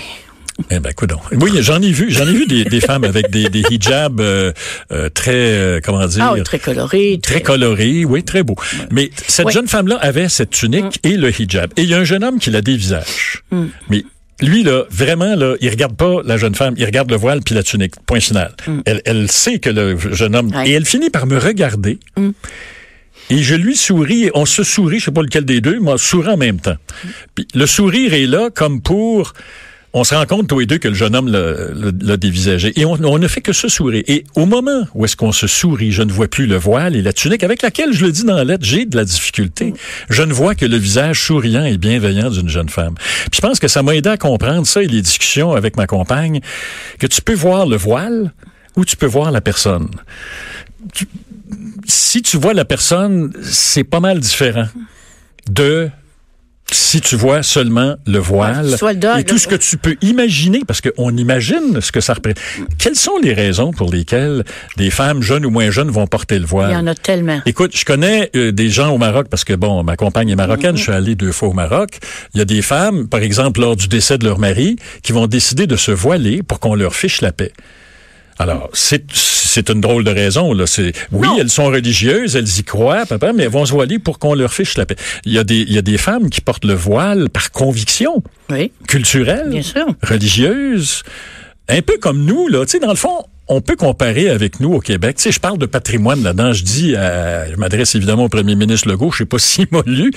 Eh 0.71 0.79
ben, 0.81 0.93
coudonc. 0.93 1.19
Oui, 1.33 1.51
j'en 1.61 1.81
ai 1.81 1.91
vu, 1.91 2.11
j'en 2.11 2.27
ai 2.27 2.33
vu 2.33 2.47
des, 2.47 2.65
des 2.65 2.81
femmes 2.89 3.05
avec 3.05 3.31
des, 3.31 3.49
des 3.49 3.63
hijabs 3.71 4.21
euh, 4.21 4.53
euh, 4.93 5.09
très, 5.09 5.33
euh, 5.35 5.81
comment 5.83 6.07
dire, 6.07 6.23
Ah 6.23 6.33
oui, 6.35 6.43
très 6.43 6.59
colorée. 6.59 7.19
très 7.23 7.41
colorés, 7.41 8.05
oui, 8.05 8.23
très 8.23 8.43
beau. 8.43 8.55
Mais 8.91 9.11
cette 9.27 9.51
jeune 9.51 9.67
femme-là 9.67 9.97
avait 9.97 10.29
cette 10.29 10.51
tunique 10.51 11.01
et 11.05 11.17
le 11.17 11.31
hijab. 11.31 11.73
Et 11.77 11.83
il 11.83 11.89
y 11.89 11.95
a 11.95 11.99
un 11.99 12.05
jeune 12.05 12.23
homme 12.23 12.39
qui 12.39 12.51
la 12.51 12.61
dévisage. 12.61 13.43
Mais 13.89 14.05
lui, 14.41 14.63
là, 14.63 14.85
vraiment, 14.91 15.35
là, 15.37 15.55
il 15.61 15.71
regarde 15.71 15.97
pas 15.97 16.21
la 16.25 16.37
jeune 16.37 16.55
femme, 16.55 16.75
il 16.77 16.85
regarde 16.85 17.11
le 17.11 17.17
voile 17.17 17.41
puis 17.43 17.55
la 17.55 17.63
tunique. 17.63 17.95
Point 18.07 18.21
final. 18.21 18.55
Elle, 18.85 19.01
elle 19.05 19.31
sait 19.31 19.59
que 19.59 19.71
le 19.71 19.97
jeune 19.99 20.35
homme... 20.37 20.55
Ouais. 20.55 20.69
Et 20.69 20.73
elle 20.73 20.85
finit 20.85 21.11
par 21.11 21.27
me 21.27 21.39
regarder. 21.39 21.99
Et 23.33 23.39
je 23.39 23.55
lui 23.55 23.77
souris, 23.77 24.29
on 24.35 24.45
se 24.45 24.63
sourit, 24.63 24.99
je 24.99 25.07
sais 25.07 25.11
pas 25.11 25.23
lequel 25.23 25.47
des 25.47 25.63
deux, 25.63 25.81
mais 25.81 25.93
on 25.93 25.97
sourit 25.97 26.29
en 26.29 26.37
même 26.37 26.61
temps. 26.61 26.77
Puis 27.35 27.49
le 27.55 27.65
sourire 27.65 28.13
est 28.13 28.27
là 28.27 28.51
comme 28.55 28.83
pour... 28.83 29.33
On 29.95 30.05
se 30.05 30.15
rend 30.15 30.27
compte, 30.27 30.49
tous 30.49 30.59
les 30.59 30.67
deux, 30.67 30.77
que 30.77 30.89
le 30.89 30.95
jeune 30.95 31.17
homme 31.17 31.29
l'a- 31.29 32.17
dévisagé. 32.19 32.79
Et 32.79 32.85
on, 32.85 32.97
ne 32.97 33.29
fait 33.29 33.41
que 33.41 33.55
se 33.55 33.69
sourire. 33.69 34.03
Et 34.07 34.25
au 34.37 34.45
moment 34.45 34.87
où 34.95 35.07
est-ce 35.07 35.17
qu'on 35.17 35.33
se 35.33 35.47
sourit, 35.47 35.93
je 35.93 36.03
ne 36.03 36.13
vois 36.13 36.29
plus 36.29 36.47
le 36.47 36.57
voile 36.57 36.95
et 36.95 37.01
la 37.01 37.15
tunique 37.15 37.43
avec 37.43 37.63
laquelle, 37.63 37.95
je 37.95 38.05
le 38.05 38.13
dis 38.13 38.25
dans 38.25 38.35
la 38.35 38.45
lettre, 38.45 38.65
j'ai 38.65 38.85
de 38.85 38.97
la 38.97 39.05
difficulté. 39.05 39.73
Je 40.11 40.23
ne 40.23 40.33
vois 40.35 40.55
que 40.55 40.67
le 40.67 40.77
visage 40.77 41.23
souriant 41.23 41.65
et 41.65 41.79
bienveillant 41.79 42.29
d'une 42.29 42.51
jeune 42.51 42.69
femme. 42.69 42.95
Puis 43.31 43.37
je 43.37 43.41
pense 43.41 43.59
que 43.59 43.69
ça 43.69 43.83
m'a 43.83 43.95
aidé 43.95 44.11
à 44.11 44.19
comprendre 44.19 44.67
ça 44.67 44.83
et 44.83 44.87
les 44.87 45.01
discussions 45.01 45.53
avec 45.53 45.77
ma 45.79 45.87
compagne, 45.87 46.41
que 46.99 47.07
tu 47.07 47.23
peux 47.23 47.35
voir 47.35 47.67
le 47.67 47.77
voile 47.77 48.33
ou 48.77 48.85
tu 48.85 48.97
peux 48.97 49.07
voir 49.07 49.31
la 49.31 49.41
personne. 49.41 49.89
Si 51.93 52.23
tu 52.23 52.37
vois 52.37 52.55
la 52.55 52.65
personne, 52.65 53.33
c'est 53.43 53.85
pas 53.85 54.01
mal 54.01 54.19
différent 54.19 54.67
de 55.51 55.91
si 56.71 57.03
tu 57.03 57.17
vois 57.17 57.43
seulement 57.43 57.97
le 58.07 58.19
voile 58.19 58.77
Ouais, 58.81 58.95
le 58.95 59.19
et 59.19 59.25
tout 59.25 59.37
ce 59.37 59.47
que 59.47 59.57
tu 59.57 59.77
peux 59.77 59.97
imaginer, 60.01 60.61
parce 60.67 60.81
qu'on 60.81 61.15
imagine 61.17 61.81
ce 61.83 61.93
que 61.93 62.01
ça 62.01 62.15
représente. 62.15 62.41
Quelles 62.79 62.97
sont 62.97 63.19
les 63.23 63.35
raisons 63.35 63.73
pour 63.73 63.93
lesquelles 63.93 64.45
des 64.79 64.91
femmes 64.91 65.23
jeunes 65.23 65.45
ou 65.45 65.51
moins 65.51 65.71
jeunes 65.71 65.91
vont 65.91 66.07
porter 66.07 66.39
le 66.39 66.47
voile? 66.47 66.71
Il 66.71 66.75
y 66.75 66.77
en 66.77 66.87
a 66.87 66.95
tellement. 66.95 67.43
Écoute, 67.45 67.77
je 67.77 67.85
connais 67.85 68.31
euh, 68.37 68.53
des 68.53 68.71
gens 68.71 68.91
au 68.91 68.99
Maroc 68.99 69.27
parce 69.29 69.45
que 69.45 69.53
bon, 69.53 69.83
ma 69.83 69.97
compagne 69.97 70.31
est 70.31 70.37
marocaine, 70.37 70.77
je 70.77 70.83
suis 70.83 70.93
allé 70.93 71.15
deux 71.15 71.33
fois 71.33 71.49
au 71.49 71.53
Maroc. 71.53 71.99
Il 72.35 72.39
y 72.39 72.41
a 72.41 72.47
des 72.47 72.63
femmes, 72.63 73.07
par 73.09 73.21
exemple 73.21 73.61
lors 73.61 73.77
du 73.77 73.89
décès 73.89 74.17
de 74.17 74.25
leur 74.25 74.39
mari, 74.39 74.77
qui 75.03 75.13
vont 75.13 75.27
décider 75.27 75.67
de 75.67 75.77
se 75.77 75.91
voiler 75.91 76.43
pour 76.43 76.59
qu'on 76.59 76.75
leur 76.75 76.95
fiche 76.95 77.21
la 77.21 77.33
paix. 77.33 77.53
Alors, 78.43 78.71
c'est 78.73 79.69
une 79.71 79.81
drôle 79.81 80.03
de 80.05 80.11
raison 80.11 80.53
là. 80.53 80.67
C'est 80.67 80.93
oui, 81.13 81.29
Non. 81.29 81.37
elles 81.39 81.51
sont 81.51 81.67
religieuses, 81.67 82.35
elles 82.37 82.59
y 82.59 82.65
croient, 82.65 83.07
papa, 83.07 83.33
mais 83.33 83.45
elles 83.45 83.51
vont 83.51 83.65
se 83.67 83.73
voiler 83.73 83.99
pour 83.99 84.19
qu'on 84.19 84.35
leur 84.35 84.53
fiche 84.53 84.77
la 84.77 84.87
paix. 84.87 84.97
Il 85.25 85.33
y 85.33 85.39
a 85.39 85.45
des 85.45 85.59
il 85.61 85.73
y 85.73 85.79
a 85.79 85.83
des 85.83 85.99
femmes 85.99 86.29
qui 86.31 86.41
portent 86.41 86.65
le 86.65 86.75
voile 86.75 87.29
par 87.31 87.53
conviction 87.53 88.23
Oui, 88.51 88.73
culturelle, 88.89 89.49
bien 89.51 89.63
sûr. 89.63 89.87
religieuse, 90.03 91.03
un 91.69 91.83
peu 91.83 91.99
comme 91.99 92.25
nous, 92.25 92.49
là. 92.49 92.65
Tu 92.65 92.73
sais, 92.73 92.79
dans 92.81 92.91
le 92.91 92.97
fond, 92.97 93.25
on 93.49 93.61
peut 93.61 93.77
comparer 93.77 94.31
avec 94.31 94.61
nous 94.61 94.73
au 94.73 94.81
Québec. 94.81 95.17
Tu 95.17 95.25
sais, 95.25 95.33
je 95.33 95.41
parle 95.41 95.59
de 95.59 95.67
patrimoine 95.67 96.23
là-dedans. 96.23 96.53
Je 96.53 96.63
dis, 96.65 96.97
à- 96.97 97.51
je 97.51 97.57
m'adresse 97.57 97.95
évidemment 97.95 98.25
au 98.25 98.29
premier 98.29 98.55
ministre 98.55 98.89
Legault. 98.89 99.11
Je 99.13 99.19
sais 99.19 99.25
pas 99.27 99.39
s'il 99.51 99.67
m'a 99.71 99.83
lu. 99.87 100.11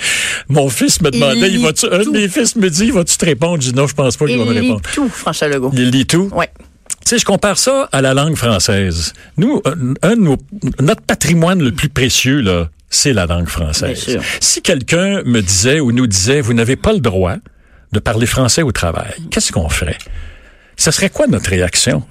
Mon 0.48 0.70
fils 0.70 1.02
me 1.02 1.12
demandait, 1.12 1.50
il 1.52 1.60
va-tu, 1.60 1.86
un 1.92 2.00
de 2.04 2.10
mes 2.10 2.28
fils 2.30 2.56
me 2.56 2.70
dit, 2.70 2.92
vas-tu 2.92 3.18
te 3.18 3.26
répondre? 3.26 3.62
Je 3.62 3.70
dis, 3.72 3.76
non, 3.76 3.88
je 3.88 3.94
pense 3.96 4.16
pas 4.18 4.26
qu'il 4.26 4.38
va 4.38 4.46
me 4.46 4.52
Il 4.54 4.60
lit 4.62 4.68
répondre. 4.68 4.82
tout, 4.94 5.10
François 5.10 5.48
Legault. 5.48 5.72
Il 5.74 5.90
lit 5.90 6.06
tout? 6.06 6.30
Oui. 6.34 6.46
Sais, 7.08 7.20
je 7.20 7.26
compare 7.26 7.58
ça 7.60 7.88
à 7.92 8.02
la 8.02 8.14
langue 8.16 8.36
française. 8.36 9.14
Nous, 9.38 9.62
un, 9.66 9.94
un 10.02 10.16
de 10.16 10.22
nos- 10.22 10.38
notre 10.80 11.02
patrimoine 11.04 11.62
le 11.62 11.72
plus 11.72 11.90
précieux, 11.90 12.42
là, 12.42 12.70
c'est 12.90 13.14
la 13.14 13.26
langue 13.28 13.48
française. 13.48 14.04
Si 14.42 14.62
quelqu'un 14.64 15.22
me 15.24 15.42
disait 15.42 15.80
ou 15.80 15.92
nous 15.92 16.08
disait, 16.08 16.42
vous 16.42 16.54
n'avez 16.54 16.76
pas 16.76 16.94
le 16.94 17.00
droit 17.00 17.36
de 17.92 18.00
parler 18.00 18.26
français 18.26 18.64
au 18.64 18.72
travail, 18.72 19.14
qu'est-ce 19.30 19.52
qu'on 19.52 19.70
ferait? 19.70 19.98
Ce 20.78 20.90
serait 20.92 21.10
quoi 21.12 21.28
notre 21.28 21.50
réaction? 21.52 22.04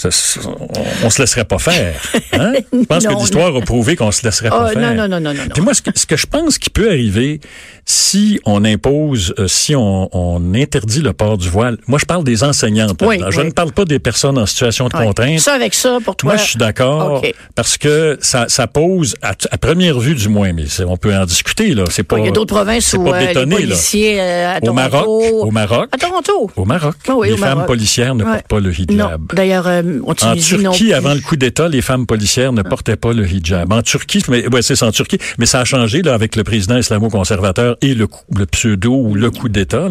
Ça, 0.00 0.10
on, 0.46 1.06
on 1.06 1.10
se 1.10 1.20
laisserait 1.20 1.44
pas 1.44 1.58
faire. 1.58 1.94
Hein? 2.32 2.52
Je 2.72 2.84
pense 2.84 3.04
Non, 3.04 3.16
que 3.16 3.20
l'histoire 3.20 3.56
a 3.56 3.60
prouvé 3.62 3.96
qu'on 3.96 4.12
se 4.12 4.22
laisserait 4.24 4.48
pas 4.50 4.66
Ah, 4.68 4.70
faire. 4.70 4.80
non, 4.80 4.94
non, 4.94 5.08
non, 5.08 5.20
non, 5.20 5.34
non. 5.34 5.42
Puis 5.52 5.60
moi, 5.60 5.74
ce 5.74 5.82
que, 5.82 5.90
ce 5.92 6.06
que 6.06 6.16
je 6.16 6.26
pense 6.26 6.56
qui 6.56 6.70
peut 6.70 6.88
arriver 6.88 7.40
si 7.84 8.38
on 8.44 8.64
impose, 8.64 9.34
euh, 9.40 9.48
si 9.48 9.74
on, 9.74 10.08
on 10.12 10.54
interdit 10.54 11.00
le 11.00 11.12
port 11.14 11.36
du 11.36 11.48
voile, 11.48 11.78
moi 11.88 11.98
je 11.98 12.04
parle 12.04 12.22
des 12.22 12.44
enseignantes. 12.44 12.98
Oui, 13.02 13.16
là-dedans. 13.18 13.30
Je 13.32 13.40
oui. 13.40 13.46
ne 13.46 13.50
parle 13.52 13.72
pas 13.72 13.84
des 13.86 13.98
personnes 13.98 14.38
en 14.38 14.46
situation 14.46 14.86
de 14.88 14.92
contrainte. 14.92 15.40
Ça, 15.40 15.54
avec 15.54 15.74
ça, 15.74 15.98
pour 16.04 16.14
toi. 16.14 16.34
Moi, 16.34 16.36
je 16.42 16.48
suis 16.50 16.58
d'accord 16.58 17.22
parce 17.56 17.76
que 17.76 18.18
ça, 18.20 18.44
ça 18.48 18.68
pose, 18.68 19.16
à, 19.22 19.32
à 19.50 19.58
première 19.58 19.98
vue 19.98 20.14
du 20.14 20.28
moins, 20.28 20.52
mais 20.52 20.64
on 20.86 20.96
peut 20.96 21.14
en 21.16 21.24
discuter 21.24 21.74
là. 21.74 21.84
C'est 21.90 22.02
pas. 22.04 22.18
Il 22.18 22.26
y 22.26 22.28
a 22.28 22.30
d'autres 22.30 22.54
provinces 22.54 22.92
où 22.92 23.02
pas 23.04 23.16
euh, 23.16 23.44
les 23.44 23.46
policiers 23.56 24.20
euh, 24.20 24.54
à 24.54 24.56
Au 24.58 24.60
Toronto... 24.60 24.72
Maroc, 24.74 25.06
au 25.46 25.50
Maroc, 25.50 25.88
À 25.92 25.96
Toronto. 25.98 26.50
au 26.56 26.64
Maroc, 26.64 26.94
Ah 27.08 27.14
oui, 27.16 27.28
les 27.28 27.34
au 27.34 27.36
femmes 27.38 27.48
Maroc. 27.54 27.66
policières 27.66 28.14
ne 28.14 28.24
Ouais. 28.24 28.30
portent 28.32 28.48
pas 28.48 28.60
le 28.60 28.72
hijab. 28.78 29.32
D'ailleurs, 29.34 29.66
euh, 29.66 29.82
en 30.04 30.10
En 30.10 30.14
Tunisie, 30.14 30.54
non 30.56 30.60
Turquie, 30.70 30.84
plus. 30.84 30.92
avant 30.94 31.14
le 31.14 31.20
coup 31.20 31.36
d'État, 31.36 31.68
les 31.68 31.82
femmes 31.82 32.06
policières 32.06 32.52
ne 32.52 32.62
portaient 32.62 32.96
pas 32.96 33.12
le 33.12 33.26
hijab. 33.26 33.72
En 33.72 33.82
Turquie, 33.82 34.22
mais 34.28 34.46
ouais, 34.48 34.62
c'est 34.62 34.76
ça, 34.76 34.86
en 34.86 34.92
Turquie, 34.92 35.18
mais 35.38 35.46
ça 35.46 35.60
a 35.60 35.64
changé 35.64 36.02
là 36.02 36.14
avec 36.14 36.36
le 36.36 36.44
président 36.44 36.76
islamo-conservateur 36.76 37.76
et 37.82 37.94
le, 37.94 38.06
pseudo 38.50 38.94
ou 38.94 39.14
le 39.14 39.30
coup 39.30 39.48
d'État. 39.48 39.88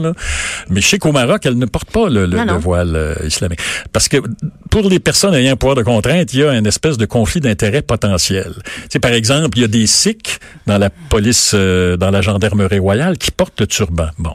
Mais 0.70 0.82
je 0.82 0.88
sais 0.88 1.00
qu'au 1.00 1.12
Maroc, 1.12 1.46
elles 1.46 1.58
ne 1.58 1.66
portent 1.66 1.92
pas 1.92 2.10
le, 2.10 2.26
le- 2.26 2.38
Non, 2.38 2.46
non. 2.46 2.54
le 2.54 2.60
voile 2.60 2.96
euh, 2.96 3.16
islamique, 3.26 3.60
parce 3.94 4.08
que 4.08 4.18
pour 4.70 4.90
les 4.90 5.00
personnes 5.00 5.34
ayant 5.36 5.54
un 5.54 5.56
pouvoir 5.56 5.76
de 5.76 5.84
contrainte, 5.84 6.34
il 6.34 6.40
y 6.40 6.44
a 6.44 6.54
une 6.54 6.68
espèce 6.68 6.98
de 6.98 7.06
conflit 7.06 7.42
d'intérêts 7.42 7.82
potentiel. 7.82 8.54
Sais, 8.90 9.00
par 9.00 9.12
exemple, 9.14 9.58
il 9.58 9.62
y 9.62 9.66
a 9.66 9.68
des 9.68 9.88
Sikhs 9.88 10.40
dans 10.66 10.78
la 10.78 10.90
police, 10.90 11.52
euh, 11.54 11.98
dans 11.98 12.12
la 12.12 12.22
gendarmerie 12.22 12.80
royale, 12.80 13.18
qui 13.18 13.32
portent 13.32 13.60
le 13.62 13.68
turban. 13.68 14.08
Bon. 14.18 14.34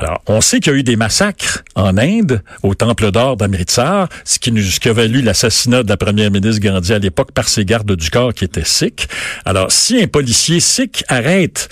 Alors, 0.00 0.22
on 0.26 0.40
sait 0.40 0.60
qu'il 0.60 0.72
y 0.72 0.76
a 0.76 0.78
eu 0.78 0.82
des 0.82 0.96
massacres 0.96 1.62
en 1.74 1.98
Inde, 1.98 2.42
au 2.62 2.74
Temple 2.74 3.10
d'Or 3.10 3.36
d'Amritsar, 3.36 4.08
ce 4.24 4.38
qui, 4.38 4.50
nous, 4.50 4.62
ce 4.62 4.80
qui 4.80 4.88
a 4.88 4.94
valu 4.94 5.20
l'assassinat 5.20 5.82
de 5.82 5.90
la 5.90 5.98
première 5.98 6.30
ministre 6.30 6.62
Gandhi 6.62 6.94
à 6.94 6.98
l'époque 6.98 7.32
par 7.32 7.50
ses 7.50 7.66
gardes 7.66 7.94
du 7.94 8.08
corps 8.08 8.32
qui 8.32 8.44
étaient 8.44 8.64
sikhs. 8.64 9.08
Alors, 9.44 9.70
si 9.70 10.02
un 10.02 10.06
policier 10.06 10.58
sikh 10.58 11.04
arrête 11.08 11.68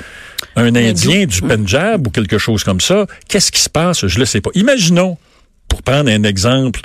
un 0.56 0.76
Indien 0.76 1.24
du 1.24 1.40
Punjab 1.40 2.06
ou 2.06 2.10
quelque 2.10 2.36
chose 2.36 2.64
comme 2.64 2.82
ça, 2.82 3.06
qu'est-ce 3.28 3.50
qui 3.50 3.60
se 3.60 3.70
passe? 3.70 4.06
Je 4.06 4.18
le 4.18 4.26
sais 4.26 4.42
pas. 4.42 4.50
Imaginons, 4.54 5.16
pour 5.66 5.82
prendre 5.82 6.10
un 6.10 6.22
exemple 6.24 6.80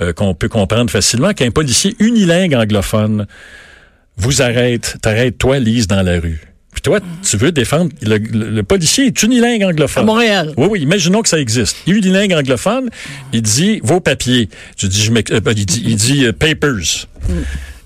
euh, 0.00 0.12
qu'on 0.12 0.34
peut 0.34 0.48
comprendre 0.48 0.90
facilement, 0.90 1.32
qu'un 1.32 1.52
policier 1.52 1.94
unilingue 2.00 2.54
anglophone 2.54 3.28
vous 4.16 4.42
arrête, 4.42 4.96
t'arrête 5.00 5.38
toi, 5.38 5.60
Lise, 5.60 5.86
dans 5.86 6.02
la 6.02 6.18
rue. 6.18 6.47
Puis 6.78 6.82
toi, 6.92 7.00
tu 7.28 7.36
veux 7.36 7.50
défendre. 7.50 7.90
Le, 8.02 8.18
le- 8.18 8.50
le 8.50 8.62
policier 8.62 9.06
est 9.06 9.22
unilingue 9.24 9.64
anglophone. 9.64 10.04
À 10.04 10.06
Montréal. 10.06 10.54
Oui, 10.56 10.68
oui, 10.70 10.80
imaginons 10.80 11.22
que 11.22 11.28
ça 11.28 11.40
existe. 11.40 11.76
Il 11.88 11.94
est 11.94 11.98
unilingue 11.98 12.34
anglophone, 12.34 12.88
il 13.32 13.42
dit 13.42 13.80
vos 13.82 13.98
papiers. 13.98 14.48
Tu 14.76 14.86
dis, 14.86 15.02
je 15.02 15.10
euh, 15.12 15.40
il 15.56 15.66
dit, 15.66 15.82
il 15.84 15.96
dit 15.96 16.24
euh, 16.26 16.32
papers. 16.32 17.08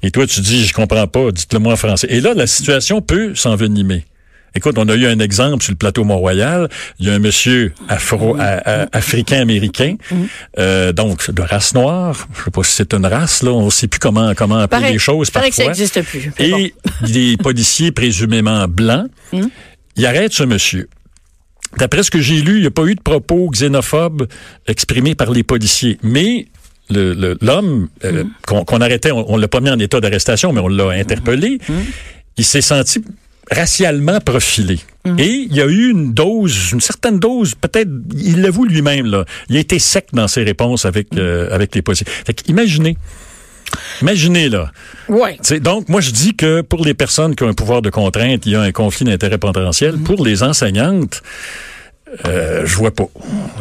Et 0.03 0.11
toi, 0.11 0.27
tu 0.27 0.43
dis, 0.43 0.67
je 0.67 0.75
comprends 0.75 1.07
pas, 1.07 1.31
dites-le 1.33 1.59
moi 1.59 1.73
en 1.73 1.77
français. 1.77 2.07
Et 2.11 2.21
là, 2.21 2.35
la 2.35 2.47
situation 2.47 3.01
peut 3.01 3.35
s'envenimer. 3.35 4.05
Écoute, 4.55 4.77
on 4.79 4.89
a 4.89 4.95
eu 4.95 5.07
un 5.07 5.19
exemple 5.19 5.63
sur 5.63 5.73
le 5.73 5.77
plateau 5.77 6.05
Mont-Royal. 6.05 6.69
Il 6.99 7.07
y 7.07 7.11
a 7.11 7.15
un 7.15 7.19
monsieur 7.19 7.73
afro, 7.89 8.37
africain-américain, 8.93 9.97
euh, 10.59 10.93
donc 10.93 11.31
de 11.31 11.43
race 11.43 11.75
noire. 11.75 12.29
Je 12.37 12.45
sais 12.45 12.51
pas 12.51 12.63
si 12.63 12.73
c'est 12.73 12.95
une 12.95 13.07
race, 13.07 13.43
là. 13.43 13.51
On 13.53 13.71
sait 13.71 13.89
plus 13.89 13.99
comment, 13.99 14.35
comment 14.35 14.59
appeler 14.59 14.93
les 14.93 14.99
choses 14.99 15.31
paraît 15.31 15.51
que 15.51 15.57
ça 15.57 15.65
parfois. 15.65 15.79
n'existe 15.85 16.03
plus. 16.03 16.31
Mais 16.39 16.51
bon. 16.51 16.59
Et 16.59 16.75
des 17.13 17.37
policiers 17.37 17.93
présumément 17.93 18.67
blancs, 18.69 19.09
ils 19.97 20.07
arrêtent 20.07 20.33
ce 20.33 20.45
monsieur. 20.45 20.89
D'après 21.79 22.03
ce 22.03 22.11
que 22.11 22.21
j'ai 22.21 22.43
lu, 22.43 22.57
il 22.57 22.61
n'y 22.61 22.67
a 22.67 22.71
pas 22.71 22.85
eu 22.85 22.95
de 22.95 23.01
propos 23.01 23.49
xénophobes 23.51 24.27
exprimés 24.67 25.15
par 25.15 25.31
les 25.31 25.43
policiers. 25.43 25.99
Mais 26.03 26.47
le- 26.91 27.15
le- 27.15 27.39
l'homme 27.41 27.89
euh, 28.05 28.25
qu'on 28.47 28.65
qu'on 28.67 28.81
arrêtait, 28.83 29.11
on, 29.13 29.33
on 29.33 29.37
l'a 29.39 29.49
pas 29.49 29.61
mis 29.61 29.71
en 29.71 29.79
état 29.79 29.99
d'arrestation, 30.01 30.53
mais 30.53 30.61
on 30.61 30.69
l'a 30.69 30.91
interpellé, 30.91 31.59
il 32.37 32.45
s'est 32.45 32.61
senti 32.61 33.03
racialement 33.51 34.21
profilé. 34.21 34.79
Et 35.19 35.47
il 35.51 35.55
y 35.55 35.61
a 35.61 35.67
eu 35.67 35.91
une 35.91 36.15
dose, 36.15 36.71
une 36.73 36.81
certaine 36.81 37.19
dose, 37.19 37.55
peut-être, 37.57 37.91
il 38.15 38.41
l'avoue 38.41 38.65
lui-même, 38.65 39.07
là. 39.07 39.25
Il 39.49 39.57
a 39.57 39.61
été 39.61 39.81
sec 39.81 40.07
dans 40.13 40.29
ses 40.29 40.45
réponses 40.45 40.85
avec, 40.85 41.09
euh, 41.17 41.53
avec 41.53 41.75
les 41.75 41.83
policiers. 41.83 42.07
Fait 42.09 42.49
imaginez. 42.49 42.97
Imaginez, 44.01 44.49
là. 44.49 44.71
Sais, 45.43 45.59
donc, 45.59 45.89
moi, 45.89 46.01
je 46.01 46.11
dis 46.11 46.35
que 46.35 46.61
pour 46.61 46.85
les 46.85 46.95
personnes 46.95 47.35
qui 47.35 47.43
ont 47.43 47.49
un 47.49 47.55
pouvoir 47.55 47.83
de 47.83 47.91
contrainte, 47.91 48.47
il 48.47 48.53
y 48.53 48.55
a 48.55 48.61
un 48.61 48.73
conflit 48.73 49.05
d'intérêt 49.05 49.39
potentiel. 49.39 49.99
Pour 49.99 50.25
les 50.25 50.43
enseignantes, 50.43 51.23
euh, 52.27 52.67
je 52.67 52.77
vois 52.77 52.91
pas. 52.91 53.09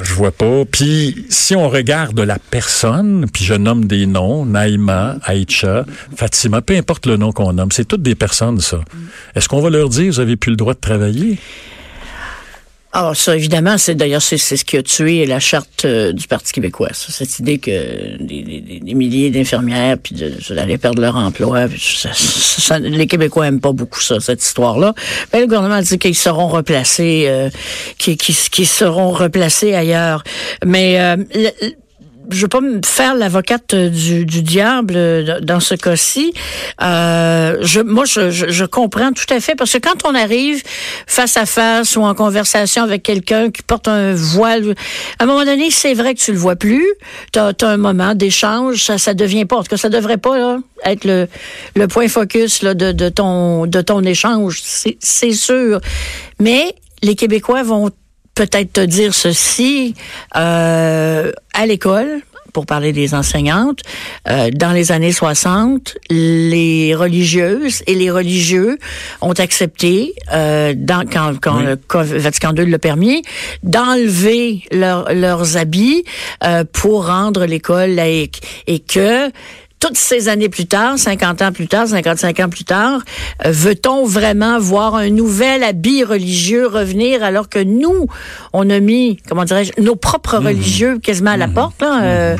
Je 0.02 0.14
vois 0.14 0.32
pas. 0.32 0.66
Puis, 0.66 1.26
si 1.30 1.56
on 1.56 1.70
regarde 1.70 2.20
la 2.20 2.38
personne, 2.38 3.26
puis 3.32 3.46
je 3.46 3.54
nomme 3.54 3.86
des 3.86 4.06
noms, 4.06 4.46
Naïma, 4.46 5.18
Aïcha, 5.24 5.86
Fatima, 6.16 6.62
peu 6.62 6.76
importe 6.76 7.06
le 7.06 7.18
nom 7.18 7.32
qu'on 7.32 7.54
nomme, 7.54 7.72
c'est 7.72 7.86
toutes 7.86 8.02
des 8.02 8.16
personnes, 8.16 8.60
ça. 8.60 8.82
Est-ce 9.36 9.48
qu'on 9.48 9.62
va 9.62 9.70
leur 9.70 9.90
dire, 9.90 10.12
vous 10.12 10.20
avez 10.20 10.36
plus 10.36 10.52
le 10.52 10.58
droit 10.58 10.74
de 10.74 10.80
travailler? 10.80 11.40
Alors 12.94 13.16
ça, 13.16 13.36
évidemment, 13.38 13.78
c'est 13.78 13.96
d'ailleurs 13.96 14.22
c'est 14.22 14.38
ce 14.38 14.66
qui 14.66 14.76
a 14.76 14.84
tué 14.84 15.26
la 15.26 15.40
charte 15.40 15.86
euh, 15.86 16.12
du 16.12 16.28
Parti 16.28 16.52
québécois. 16.52 16.90
ça, 16.92 17.12
cette 17.14 17.40
idée 17.40 17.58
que 17.58 18.18
des, 18.22 18.42
des- 18.44 18.80
des 18.82 18.94
milliers 18.94 19.30
d'infirmières 19.30 19.98
puis 19.98 20.14
d'aller 20.50 20.78
perdre 20.78 21.02
leur 21.02 21.16
emploi. 21.16 21.68
les 22.82 23.08
Québécois 23.08 23.48
aiment 23.48 23.62
pas 23.62 23.72
beaucoup 23.72 24.02
ça, 24.02 24.20
cette 24.20 24.44
histoire-là. 24.44 24.94
Mais 25.32 25.40
le 25.40 25.46
gouvernement 25.46 25.80
dit 25.82 25.98
qu'ils 26.00 26.16
seront 26.18 26.48
replacés, 26.50 27.26
euh, 27.28 27.50
qu'ils 27.98 28.68
seront 28.68 29.12
replacés 29.12 29.74
ailleurs. 29.74 30.24
Mais 30.66 31.00
euh, 31.00 31.16
je 32.32 32.42
veux 32.42 32.48
pas 32.48 32.62
me 32.62 32.80
faire 32.86 33.16
l'avocate 33.16 33.76
du, 33.76 34.26
du 34.26 34.42
diable 34.42 34.94
euh, 34.96 35.40
dans 35.42 35.60
ce 35.60 35.76
cas-ci. 35.76 36.34
Euh, 36.82 37.58
je, 37.62 37.82
moi, 37.82 38.06
je, 38.06 38.30
je, 38.32 38.66
comprends 38.66 39.12
tout 39.12 39.32
à 39.34 39.40
fait 39.40 39.56
parce 39.56 39.74
que 39.74 39.78
quand 39.78 40.06
on 40.06 40.16
arrive 40.16 40.64
face 41.08 41.38
à 41.38 41.46
face 41.46 41.96
ou 41.96 42.02
en 42.02 42.16
conversation 42.16 42.84
avec 42.84 43.04
quelqu'un 43.04 43.52
qui 43.52 43.64
porte 43.64 43.88
un 43.88 44.14
voile, 44.14 44.76
à 45.20 45.24
un 45.24 45.26
moment 45.28 45.46
donné, 45.46 45.70
c'est 45.72 45.94
vrai 45.94 46.16
que 46.16 46.20
tu 46.20 46.32
le 46.32 46.38
vois 46.38 46.56
plus. 46.56 46.88
Tu 47.34 47.40
as, 47.40 47.54
un 47.62 47.78
moment 47.78 48.16
d'échange, 48.16 48.84
ça, 48.84 48.98
ça 48.98 49.14
devient 49.14 49.46
pas. 49.46 49.58
En 49.58 49.64
tout 49.64 49.70
cas, 49.70 49.78
ça 49.78 49.90
devrait 49.90 50.18
pas 50.18 50.38
là, 50.38 50.58
être 50.86 51.06
le, 51.06 51.28
le 51.76 51.88
point 51.88 52.08
focus 52.08 52.64
là, 52.64 52.74
de, 52.74 52.92
de 52.92 53.10
ton 53.10 53.66
de 53.66 53.82
ton 53.82 54.04
échange. 54.04 54.62
C'est 54.64 55.34
sûr. 55.34 55.80
Mais 56.40 56.76
les 57.04 57.16
Québécois 57.16 57.64
vont 57.64 57.90
peut-être 58.42 58.74
te 58.74 58.82
dire 58.82 59.14
ceci 59.14 59.94
euh, 60.36 61.32
à 61.54 61.66
l'école 61.68 62.22
pour 62.54 62.66
parler 62.66 62.92
des 62.92 63.14
enseignantes, 63.14 63.80
euh, 64.28 64.50
dans 64.52 64.72
les 64.74 64.92
années 64.92 65.14
60, 65.14 65.96
les 66.10 66.94
religieuses 66.96 67.82
et 67.88 67.94
les 67.96 68.10
religieux 68.12 68.78
ont 69.22 69.32
accepté, 69.34 70.14
euh, 70.34 70.74
dans, 70.76 71.06
quand, 71.10 71.40
quand 71.40 71.58
Oui. 71.60 71.66
le 71.66 71.76
co- 71.78 72.04
Vatican 72.04 72.54
II 72.58 72.66
l'a 72.66 72.80
permis, 72.80 73.22
d'enlever 73.64 74.64
leur- 74.72 75.14
leurs 75.14 75.56
habits 75.56 76.04
euh, 76.44 76.66
pour 76.74 77.08
rendre 77.08 77.46
l'école 77.46 77.92
laïque. 77.92 78.42
Et 78.68 78.80
que 78.80 79.30
toutes 79.82 79.98
ces 79.98 80.30
années 80.30 80.48
plus 80.48 80.68
tard, 80.68 80.98
50 80.98 81.42
ans 81.42 81.52
plus 81.52 81.68
tard, 81.68 81.88
55 81.88 82.40
ans 82.40 82.50
plus 82.50 82.64
tard, 82.64 83.02
euh, 83.46 83.52
veut-on 83.52 84.06
vraiment 84.06 84.60
voir 84.60 84.96
un 84.96 85.10
nouvel 85.10 85.64
habit 85.64 86.04
religieux 86.04 86.68
revenir 86.68 87.24
alors 87.24 87.50
que 87.50 87.60
nous, 87.60 88.06
on 88.54 88.70
a 88.70 88.80
mis, 88.80 89.18
comment 89.28 89.44
dirais-je, 89.44 89.82
nos 89.82 89.96
propres 89.96 90.38
religieux 90.38 91.00
quasiment 91.00 91.32
à 91.32 91.38
la 91.38 91.48
porte. 91.48 91.82
Là, 91.82 92.04
euh, 92.04 92.38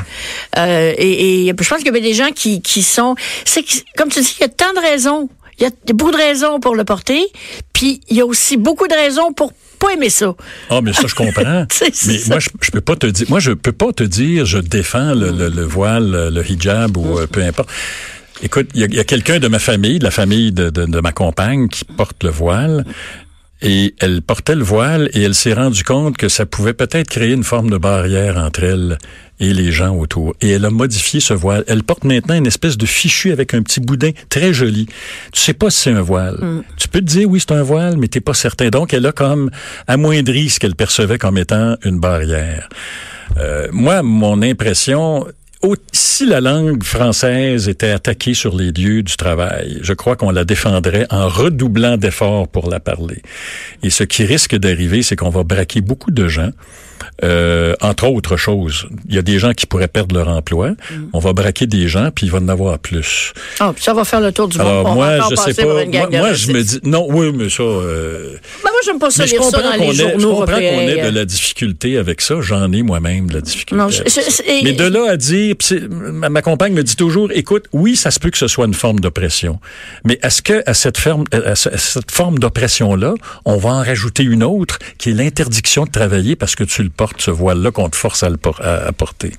euh, 0.56 0.94
et, 0.96 1.48
et 1.48 1.54
je 1.60 1.68
pense 1.68 1.78
qu'il 1.78 1.92
y 1.92 1.98
a 1.98 2.00
des 2.00 2.14
gens 2.14 2.30
qui, 2.30 2.62
qui 2.62 2.82
sont... 2.82 3.16
C'est 3.44 3.64
comme 3.96 4.08
tu 4.08 4.20
dis, 4.20 4.36
il 4.38 4.42
y 4.42 4.44
a 4.44 4.48
tant 4.48 4.72
de 4.72 4.78
raisons. 4.78 5.28
Il 5.58 5.64
y 5.64 5.66
a 5.66 5.92
beaucoup 5.92 6.12
de 6.12 6.16
raisons 6.16 6.60
pour 6.60 6.76
le 6.76 6.84
porter, 6.84 7.26
puis 7.72 8.00
il 8.08 8.16
y 8.16 8.20
a 8.20 8.26
aussi 8.26 8.56
beaucoup 8.56 8.88
de 8.88 8.94
raisons 8.94 9.32
pour 9.32 9.52
pas 9.82 9.92
aimer 9.94 10.10
ça. 10.10 10.34
Ah, 10.70 10.80
mais 10.82 10.92
ça, 10.92 11.06
je 11.06 11.14
comprends. 11.14 11.66
Mais 12.06 12.18
ça. 12.18 12.28
moi, 12.28 12.38
je, 12.38 12.48
je 12.60 12.70
peux 12.70 12.80
pas 12.80 12.96
te 12.96 13.06
dire, 13.06 13.26
moi, 13.28 13.40
je 13.40 13.52
peux 13.52 13.72
pas 13.72 13.92
te 13.92 14.04
dire, 14.04 14.46
je 14.46 14.58
défends 14.58 15.14
le, 15.14 15.30
le- 15.30 15.48
le 15.48 15.62
voile, 15.64 16.30
le, 16.32 16.42
hijab 16.50 16.96
ou 16.96 17.18
euh, 17.18 17.26
peu 17.26 17.42
importe. 17.42 17.68
Écoute, 18.42 18.68
il 18.74 18.94
y 18.94 18.98
a, 19.00 19.04
quelqu'un 19.04 19.38
de 19.38 19.48
ma 19.48 19.58
famille, 19.58 19.98
de 19.98 20.04
la 20.04 20.10
famille 20.10 20.52
de, 20.52 20.70
de, 20.70 20.84
de 20.86 21.00
ma 21.00 21.12
compagne, 21.12 21.68
qui 21.68 21.84
porte 21.84 22.22
le 22.24 22.30
voile. 22.30 22.84
Et 23.62 23.94
elle 24.00 24.22
portait 24.22 24.56
le 24.56 24.64
voile 24.64 25.08
et 25.14 25.22
elle 25.22 25.34
s'est 25.34 25.54
rendue 25.54 25.84
compte 25.84 26.16
que 26.16 26.28
ça 26.28 26.46
pouvait 26.46 26.74
peut-être 26.74 27.08
créer 27.08 27.32
une 27.32 27.44
forme 27.44 27.70
de 27.70 27.78
barrière 27.78 28.36
entre 28.36 28.64
elle 28.64 28.98
et 29.38 29.52
les 29.52 29.70
gens 29.70 29.96
autour. 29.96 30.34
Et 30.40 30.50
elle 30.50 30.64
a 30.64 30.70
modifié 30.70 31.20
ce 31.20 31.32
voile. 31.32 31.62
Elle 31.68 31.84
porte 31.84 32.02
maintenant 32.02 32.34
une 32.34 32.46
espèce 32.46 32.76
de 32.76 32.86
fichu 32.86 33.30
avec 33.30 33.54
un 33.54 33.62
petit 33.62 33.80
boudin 33.80 34.10
très 34.28 34.52
joli. 34.52 34.86
Tu 35.32 35.40
sais 35.40 35.54
pas 35.54 35.70
si 35.70 35.78
c'est 35.78 35.92
un 35.92 36.02
voile. 36.02 36.62
Tu 36.76 36.88
peux 36.88 37.00
te 37.00 37.04
dire 37.04 37.28
oui, 37.28 37.40
c'est 37.40 37.52
un 37.52 37.62
voile, 37.62 37.96
mais 37.96 38.08
t'es 38.08 38.20
pas 38.20 38.34
certain. 38.34 38.68
Donc, 38.68 38.92
elle 38.94 39.06
a 39.06 39.12
comme 39.12 39.50
amoindri 39.86 40.48
ce 40.48 40.58
qu'elle 40.58 40.74
percevait 40.74 41.18
comme 41.18 41.38
étant 41.38 41.76
une 41.84 42.00
barrière. 42.00 42.68
Euh, 43.36 43.68
moi, 43.72 44.02
mon 44.02 44.42
impression, 44.42 45.26
si 45.92 46.26
la 46.26 46.40
langue 46.40 46.82
française 46.82 47.68
était 47.68 47.90
attaquée 47.90 48.34
sur 48.34 48.56
les 48.56 48.72
lieux 48.72 49.02
du 49.02 49.16
travail, 49.16 49.78
je 49.82 49.92
crois 49.92 50.16
qu'on 50.16 50.30
la 50.30 50.44
défendrait 50.44 51.06
en 51.10 51.28
redoublant 51.28 51.96
d'efforts 51.96 52.48
pour 52.48 52.68
la 52.68 52.80
parler. 52.80 53.22
Et 53.82 53.90
ce 53.90 54.04
qui 54.04 54.24
risque 54.24 54.56
d'arriver, 54.56 55.02
c'est 55.02 55.16
qu'on 55.16 55.30
va 55.30 55.44
braquer 55.44 55.80
beaucoup 55.80 56.10
de 56.10 56.26
gens. 56.28 56.50
Euh, 57.24 57.74
entre 57.80 58.06
autres 58.08 58.36
choses, 58.36 58.86
il 59.08 59.14
y 59.14 59.18
a 59.18 59.22
des 59.22 59.38
gens 59.38 59.52
qui 59.52 59.66
pourraient 59.66 59.88
perdre 59.88 60.14
leur 60.16 60.28
emploi. 60.28 60.70
On 61.12 61.18
va 61.20 61.32
braquer 61.32 61.66
des 61.66 61.86
gens, 61.88 62.10
puis 62.14 62.26
il 62.26 62.32
va 62.32 62.38
en 62.38 62.48
avoir 62.48 62.78
plus. 62.78 63.32
Ah, 63.60 63.72
puis 63.74 63.82
ça 63.84 63.94
va 63.94 64.04
faire 64.04 64.20
le 64.20 64.32
tour 64.32 64.48
du 64.48 64.58
monde. 64.58 64.66
Alors 64.66 64.94
moi, 64.94 65.18
je 65.30 65.36
sais 65.36 65.54
pas. 65.54 65.84
Moi, 66.10 66.32
je 66.32 66.52
me 66.52 66.62
dis 66.62 66.80
non, 66.84 67.06
oui, 67.10 67.32
mais 67.34 67.48
ça. 67.48 67.62
euh, 67.62 68.34
Ben, 68.64 68.70
j'aime 68.84 68.98
pas 68.98 69.10
ça 69.10 69.24
mais 69.24 69.30
lire 69.30 69.42
ça 69.44 69.50
comprends 69.58 69.70
dans 69.70 69.76
qu'on 69.78 69.90
les 69.90 70.00
ait, 70.02 70.14
je 70.18 70.26
comprends 70.26 70.44
qu'on 70.56 70.60
ait 70.60 71.02
de 71.10 71.14
la 71.14 71.24
difficulté 71.24 71.96
avec 71.98 72.20
ça. 72.20 72.36
J'en 72.40 72.72
ai 72.72 72.82
moi-même 72.82 73.28
de 73.28 73.34
la 73.34 73.40
difficulté. 73.40 73.76
Non, 73.82 73.88
je- 73.88 74.02
je- 74.04 74.62
Mais 74.64 74.72
de 74.72 74.84
là 74.84 75.10
à 75.10 75.16
dire, 75.16 75.54
ma, 75.90 76.42
compagne 76.42 76.72
me 76.72 76.82
dit 76.82 76.96
toujours, 76.96 77.30
écoute, 77.32 77.66
oui, 77.72 77.96
ça 77.96 78.10
se 78.10 78.18
peut 78.20 78.30
que 78.30 78.38
ce 78.38 78.48
soit 78.48 78.66
une 78.66 78.74
forme 78.74 79.00
d'oppression, 79.00 79.60
mais 80.04 80.18
est-ce 80.22 80.42
que 80.42 80.62
à 80.66 80.74
cette 80.74 80.98
forme, 80.98 81.24
à 81.32 81.54
ce- 81.54 81.68
à 81.68 81.78
cette 81.78 82.10
forme 82.10 82.38
d'oppression-là, 82.38 83.14
on 83.44 83.56
va 83.56 83.70
en 83.70 83.82
rajouter 83.82 84.22
une 84.22 84.42
autre, 84.44 84.78
qui 84.98 85.10
est 85.10 85.14
l'interdiction 85.14 85.84
de 85.84 85.90
travailler 85.90 86.36
parce 86.36 86.54
que 86.54 86.64
tu 86.64 86.82
le 86.82 86.90
portes 86.90 87.20
ce 87.20 87.30
voile-là 87.30 87.70
qu'on 87.70 87.88
te 87.88 87.96
force 87.96 88.22
à 88.22 88.28
le 88.30 88.36
por- 88.36 88.60
à 88.62 88.92
porter? 88.92 89.32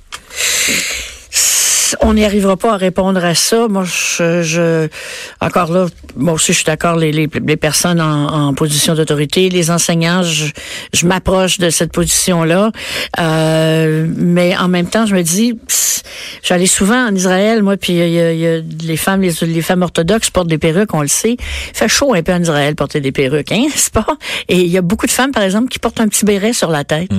On 2.01 2.13
n'y 2.13 2.25
arrivera 2.25 2.57
pas 2.57 2.73
à 2.73 2.77
répondre 2.77 3.23
à 3.23 3.35
ça. 3.35 3.67
Moi, 3.67 3.83
je, 3.85 4.41
je 4.43 4.88
encore 5.41 5.71
là, 5.71 5.85
moi 6.15 6.33
aussi, 6.33 6.53
je 6.53 6.57
suis 6.57 6.65
d'accord. 6.65 6.95
Les, 6.95 7.12
les, 7.12 7.27
les 7.45 7.57
personnes 7.57 8.01
en, 8.01 8.47
en 8.50 8.53
position 8.53 8.93
d'autorité, 8.95 9.50
les 9.50 9.71
enseignants, 9.71 10.23
je, 10.23 10.45
je 10.93 11.05
m'approche 11.05 11.57
de 11.59 11.69
cette 11.69 11.91
position-là. 11.91 12.71
Euh, 13.19 14.07
mais 14.15 14.55
en 14.57 14.67
même 14.67 14.88
temps, 14.88 15.05
je 15.05 15.15
me 15.15 15.21
dis, 15.21 15.57
j'allais 16.43 16.65
souvent 16.65 17.07
en 17.07 17.15
Israël, 17.15 17.63
moi, 17.63 17.77
puis 17.77 17.93
il 17.93 18.09
y 18.09 18.19
a, 18.19 18.33
il 18.33 18.39
y 18.39 18.47
a 18.47 18.59
les 18.83 18.97
femmes, 18.97 19.21
les, 19.21 19.33
les 19.41 19.62
femmes 19.62 19.81
orthodoxes 19.81 20.29
portent 20.29 20.47
des 20.47 20.57
perruques, 20.57 20.93
on 20.93 21.01
le 21.01 21.07
sait. 21.07 21.38
Il 21.39 21.73
fait 21.77 21.88
chaud 21.88 22.13
un 22.13 22.21
peu 22.23 22.33
en 22.33 22.41
Israël 22.41 22.75
porter 22.75 23.01
des 23.01 23.12
perruques, 23.12 23.51
hein, 23.51 23.65
n'est-ce 23.69 23.91
pas? 23.91 24.05
Et 24.47 24.59
il 24.62 24.69
y 24.69 24.77
a 24.77 24.81
beaucoup 24.81 25.05
de 25.05 25.12
femmes, 25.12 25.31
par 25.31 25.43
exemple, 25.43 25.69
qui 25.69 25.79
portent 25.79 26.00
un 26.00 26.07
petit 26.07 26.25
béret 26.25 26.53
sur 26.53 26.69
la 26.69 26.83
tête. 26.83 27.09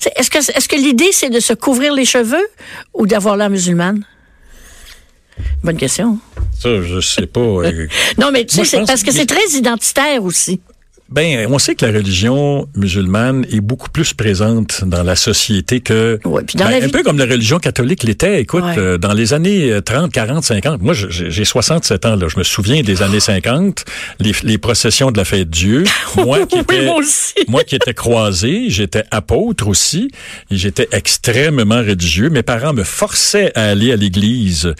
Sais, 0.00 0.12
Est-ce 0.16 0.30
que, 0.30 0.38
est-ce 0.38 0.68
que 0.68 0.76
l'idée 0.76 1.10
c'est 1.12 1.30
de 1.30 1.40
se 1.40 1.52
couvrir 1.52 1.94
les 1.94 2.04
cheveux 2.04 2.46
ou 2.94 3.06
d'avoir 3.06 3.36
l'air 3.36 3.50
musulmane? 3.50 4.04
Bonne 5.62 5.76
question. 5.76 6.18
Ça, 6.58 6.82
je 6.82 7.00
sais 7.00 7.26
pas. 7.26 7.40
euh, 7.40 7.86
Non, 8.18 8.30
mais 8.32 8.44
tu 8.44 8.56
sais, 8.56 8.64
c'est 8.64 8.84
parce 8.84 9.02
que 9.02 9.10
mais- 9.10 9.18
c'est 9.18 9.26
très 9.26 9.46
identitaire 9.56 10.24
aussi. 10.24 10.60
Ben, 11.12 11.46
on 11.50 11.58
sait 11.58 11.74
que 11.74 11.84
la 11.84 11.92
religion 11.92 12.68
musulmane 12.76 13.44
est 13.50 13.60
beaucoup 13.60 13.90
plus 13.90 14.14
présente 14.14 14.84
dans 14.84 15.02
la 15.02 15.16
société 15.16 15.80
que 15.80 16.18
Ouais, 16.24 16.42
puis 16.44 16.56
dans 16.56 16.64
ben, 16.66 16.80
la 16.80 16.86
un 16.86 16.88
peu 16.88 17.02
comme 17.02 17.18
la 17.18 17.24
religion 17.26 17.58
catholique 17.58 18.02
l'était. 18.02 18.40
Écoute, 18.40 18.64
Ouais. 18.64 18.78
euh, 18.78 18.98
dans 18.98 19.12
les 19.12 19.34
années 19.34 19.78
30, 19.84 20.12
40, 20.12 20.44
50, 20.44 20.82
moi 20.82 20.94
j'ai 20.94 21.30
j'ai 21.30 21.44
67 21.44 22.06
ans 22.06 22.16
là, 22.16 22.26
je 22.28 22.38
me 22.38 22.44
souviens 22.44 22.82
des 22.82 23.02
années 23.02 23.20
50, 23.20 23.84
les, 24.20 24.32
les 24.42 24.58
processions 24.58 25.10
de 25.10 25.18
la 25.18 25.24
fête 25.24 25.50
Dieu. 25.50 25.84
Moi 26.16 26.46
qui 26.46 26.56
Oui, 26.56 26.60
étais 26.62 26.84
moi 26.84 26.96
aussi. 26.96 27.34
moi 27.48 27.64
qui 27.64 27.74
étais 27.76 27.94
croisé, 27.94 28.66
j'étais 28.68 29.04
apôtre 29.10 29.66
aussi, 29.68 30.10
j'étais 30.50 30.88
extrêmement 30.92 31.78
religieux. 31.80 32.30
Mes 32.30 32.42
parents 32.42 32.72
me 32.72 32.84
forçaient 32.84 33.52
à 33.54 33.64
aller 33.64 33.92
à 33.92 33.96
l'église, 33.96 34.74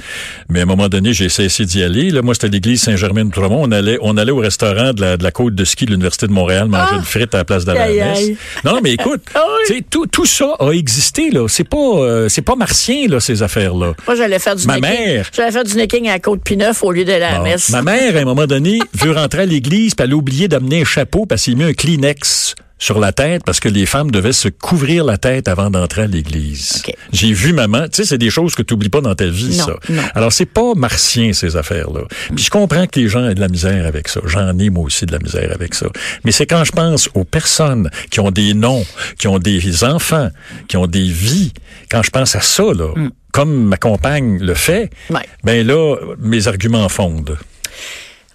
mais 0.49 0.61
à 0.61 0.63
un 0.63 0.67
moment 0.67 0.89
donné, 0.89 1.13
j'ai 1.13 1.29
cessé 1.29 1.65
d'y 1.65 1.83
aller. 1.83 2.11
Là, 2.11 2.23
moi, 2.23 2.35
c'était 2.35 2.49
l'église 2.49 2.83
Saint-Germain-de-Tremont. 2.83 3.61
On 3.63 3.73
allait, 3.73 3.99
on 4.03 4.17
allait 4.17 4.31
au 4.33 4.39
restaurant 4.39 4.93
de 4.93 5.01
la, 5.01 5.17
de 5.17 5.23
la 5.25 5.31
côte 5.31 5.55
de 5.55 5.65
ski 5.65 5.87
de 5.87 5.91
l'Université 5.91 6.22
de 6.27 6.33
Montréal 6.33 6.69
manger 6.69 6.91
Ah! 6.93 6.97
une 6.97 7.05
frite 7.05 7.35
à 7.35 7.39
la 7.39 7.45
place 7.45 7.65
de 7.65 7.73
la 7.73 7.87
messe. 7.89 8.31
Non, 8.65 8.81
mais 8.83 8.93
écoute, 8.93 9.23
Ah 9.35 9.41
oui. 9.71 9.85
tout, 9.91 10.07
tout 10.07 10.27
ça 10.27 10.55
a 10.59 10.71
existé, 10.73 11.31
là. 11.31 11.47
C'est 11.49 11.65
pas, 11.69 11.77
euh, 11.77 12.29
c'est 12.29 12.43
pas 12.43 12.57
martien, 12.57 13.07
là, 13.09 13.21
ces 13.21 13.43
affaires-là. 13.43 13.93
Moi, 14.07 14.17
j'allais 14.17 14.39
faire 14.39 14.57
du 14.57 14.67
Ma 14.67 14.79
mère. 14.79 15.29
J'allais 15.35 15.53
faire 15.53 15.65
du 15.65 15.75
necking 15.77 16.09
à 16.09 16.19
Côte-Pineuf 16.19 16.83
au 16.83 16.93
lieu 16.93 17.09
à 17.09 17.19
la 17.19 17.39
messe. 17.41 17.71
Ma 17.71 17.83
mère, 17.83 18.17
à 18.17 18.21
un 18.21 18.25
moment 18.25 18.47
donné, 18.47 18.79
veut 18.95 19.13
rentrer 19.13 19.43
à 19.43 19.47
l'église, 19.47 19.95
puis 19.95 20.05
elle 20.05 20.13
a 20.13 20.17
oublié 20.17 20.49
d'amener 20.49 20.83
un 20.83 20.85
chapeau 20.85 21.27
parce 21.27 21.43
qu'il 21.43 21.55
a 21.55 21.57
mis 21.57 21.71
un 21.71 21.73
Kleenex 21.75 22.55
sur 22.83 22.99
la 22.99 23.13
tête 23.13 23.43
parce 23.47 23.61
que 23.61 23.69
les 23.69 23.87
femmes 23.87 24.11
devaient 24.11 24.33
se 24.33 24.49
couvrir 24.49 25.05
la 25.05 25.17
tête 25.17 25.47
avant 25.47 25.71
d'entrer 25.71 26.03
à 26.03 26.07
l'église. 26.09 26.83
J'ai 27.13 27.33
vu 27.33 27.53
maman, 27.53 27.85
tu 27.85 27.89
sais, 27.99 28.05
c'est 28.05 28.19
des 28.19 28.29
choses 28.31 28.57
que 28.57 28.63
tu 28.63 28.75
oublies 28.75 28.89
pas 28.89 29.01
dans 29.01 29.15
ta 29.15 29.27
vie, 29.27 29.57
Non, 29.57 29.67
ça. 29.67 29.75
non. 29.89 30.03
Alors, 30.17 30.33
c'est 30.33 30.47
pas 30.47 30.75
martien, 30.75 31.33
ces 31.33 31.55
affaires-là. 31.57 32.01
Puis 32.35 32.45
je 32.47 32.51
comprends 32.51 32.89
que 32.89 32.99
les 32.99 33.09
gens 33.09 33.29
aient 33.29 33.37
de 33.37 33.41
la 33.41 33.47
misère 33.47 33.87
avec 33.87 34.09
ça. 34.09 34.21
J'en 34.27 34.59
ai, 34.59 34.69
moi 34.69 34.83
aussi, 34.85 35.07
de 35.07 35.13
la 35.13 35.21
misère 35.21 35.53
avec 35.55 35.75
ça. 35.75 35.87
Mais 36.25 36.33
c'est 36.33 36.47
quand 36.47 36.65
je 36.65 36.73
pense 36.73 37.09
aux 37.15 37.23
personnes 37.25 37.89
qui 38.11 38.19
ont 38.19 38.33
des 38.33 38.53
noms, 38.53 38.85
qui 39.17 39.29
ont 39.29 39.39
des 39.39 39.85
enfants, 39.85 40.31
qui 40.67 40.77
ont 40.77 40.89
des 40.89 41.07
vies, 41.09 41.53
quand 41.89 42.03
je 42.03 42.11
pense 42.11 42.35
à 42.35 42.41
ça, 42.41 42.65
là, 42.65 42.93
comme 43.31 43.65
ma 43.65 43.77
compagne 43.77 44.39
le 44.41 44.55
fait, 44.55 44.91
Mm. 45.09 45.15
Ouais. 45.15 45.21
ben 45.45 45.67
là, 45.67 45.97
mes 46.19 46.49
arguments 46.49 46.89
fondent. 46.89 47.39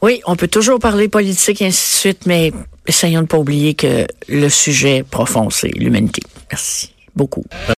Oui, 0.02 0.22
on 0.26 0.36
peut 0.36 0.48
toujours 0.48 0.80
parler 0.80 1.08
politique 1.08 1.62
et 1.62 1.68
ainsi 1.68 1.92
de 1.92 2.00
suite, 2.00 2.26
mais 2.26 2.52
essayons 2.86 3.22
de 3.22 3.28
pas 3.28 3.38
oublier 3.38 3.74
que 3.74 4.06
le 4.28 4.50
sujet 4.50 5.04
profond, 5.04 5.50
c'est 5.50 5.70
l'humanité. 5.70 6.22
Merci 6.52 6.94
beaucoup. 7.16 7.44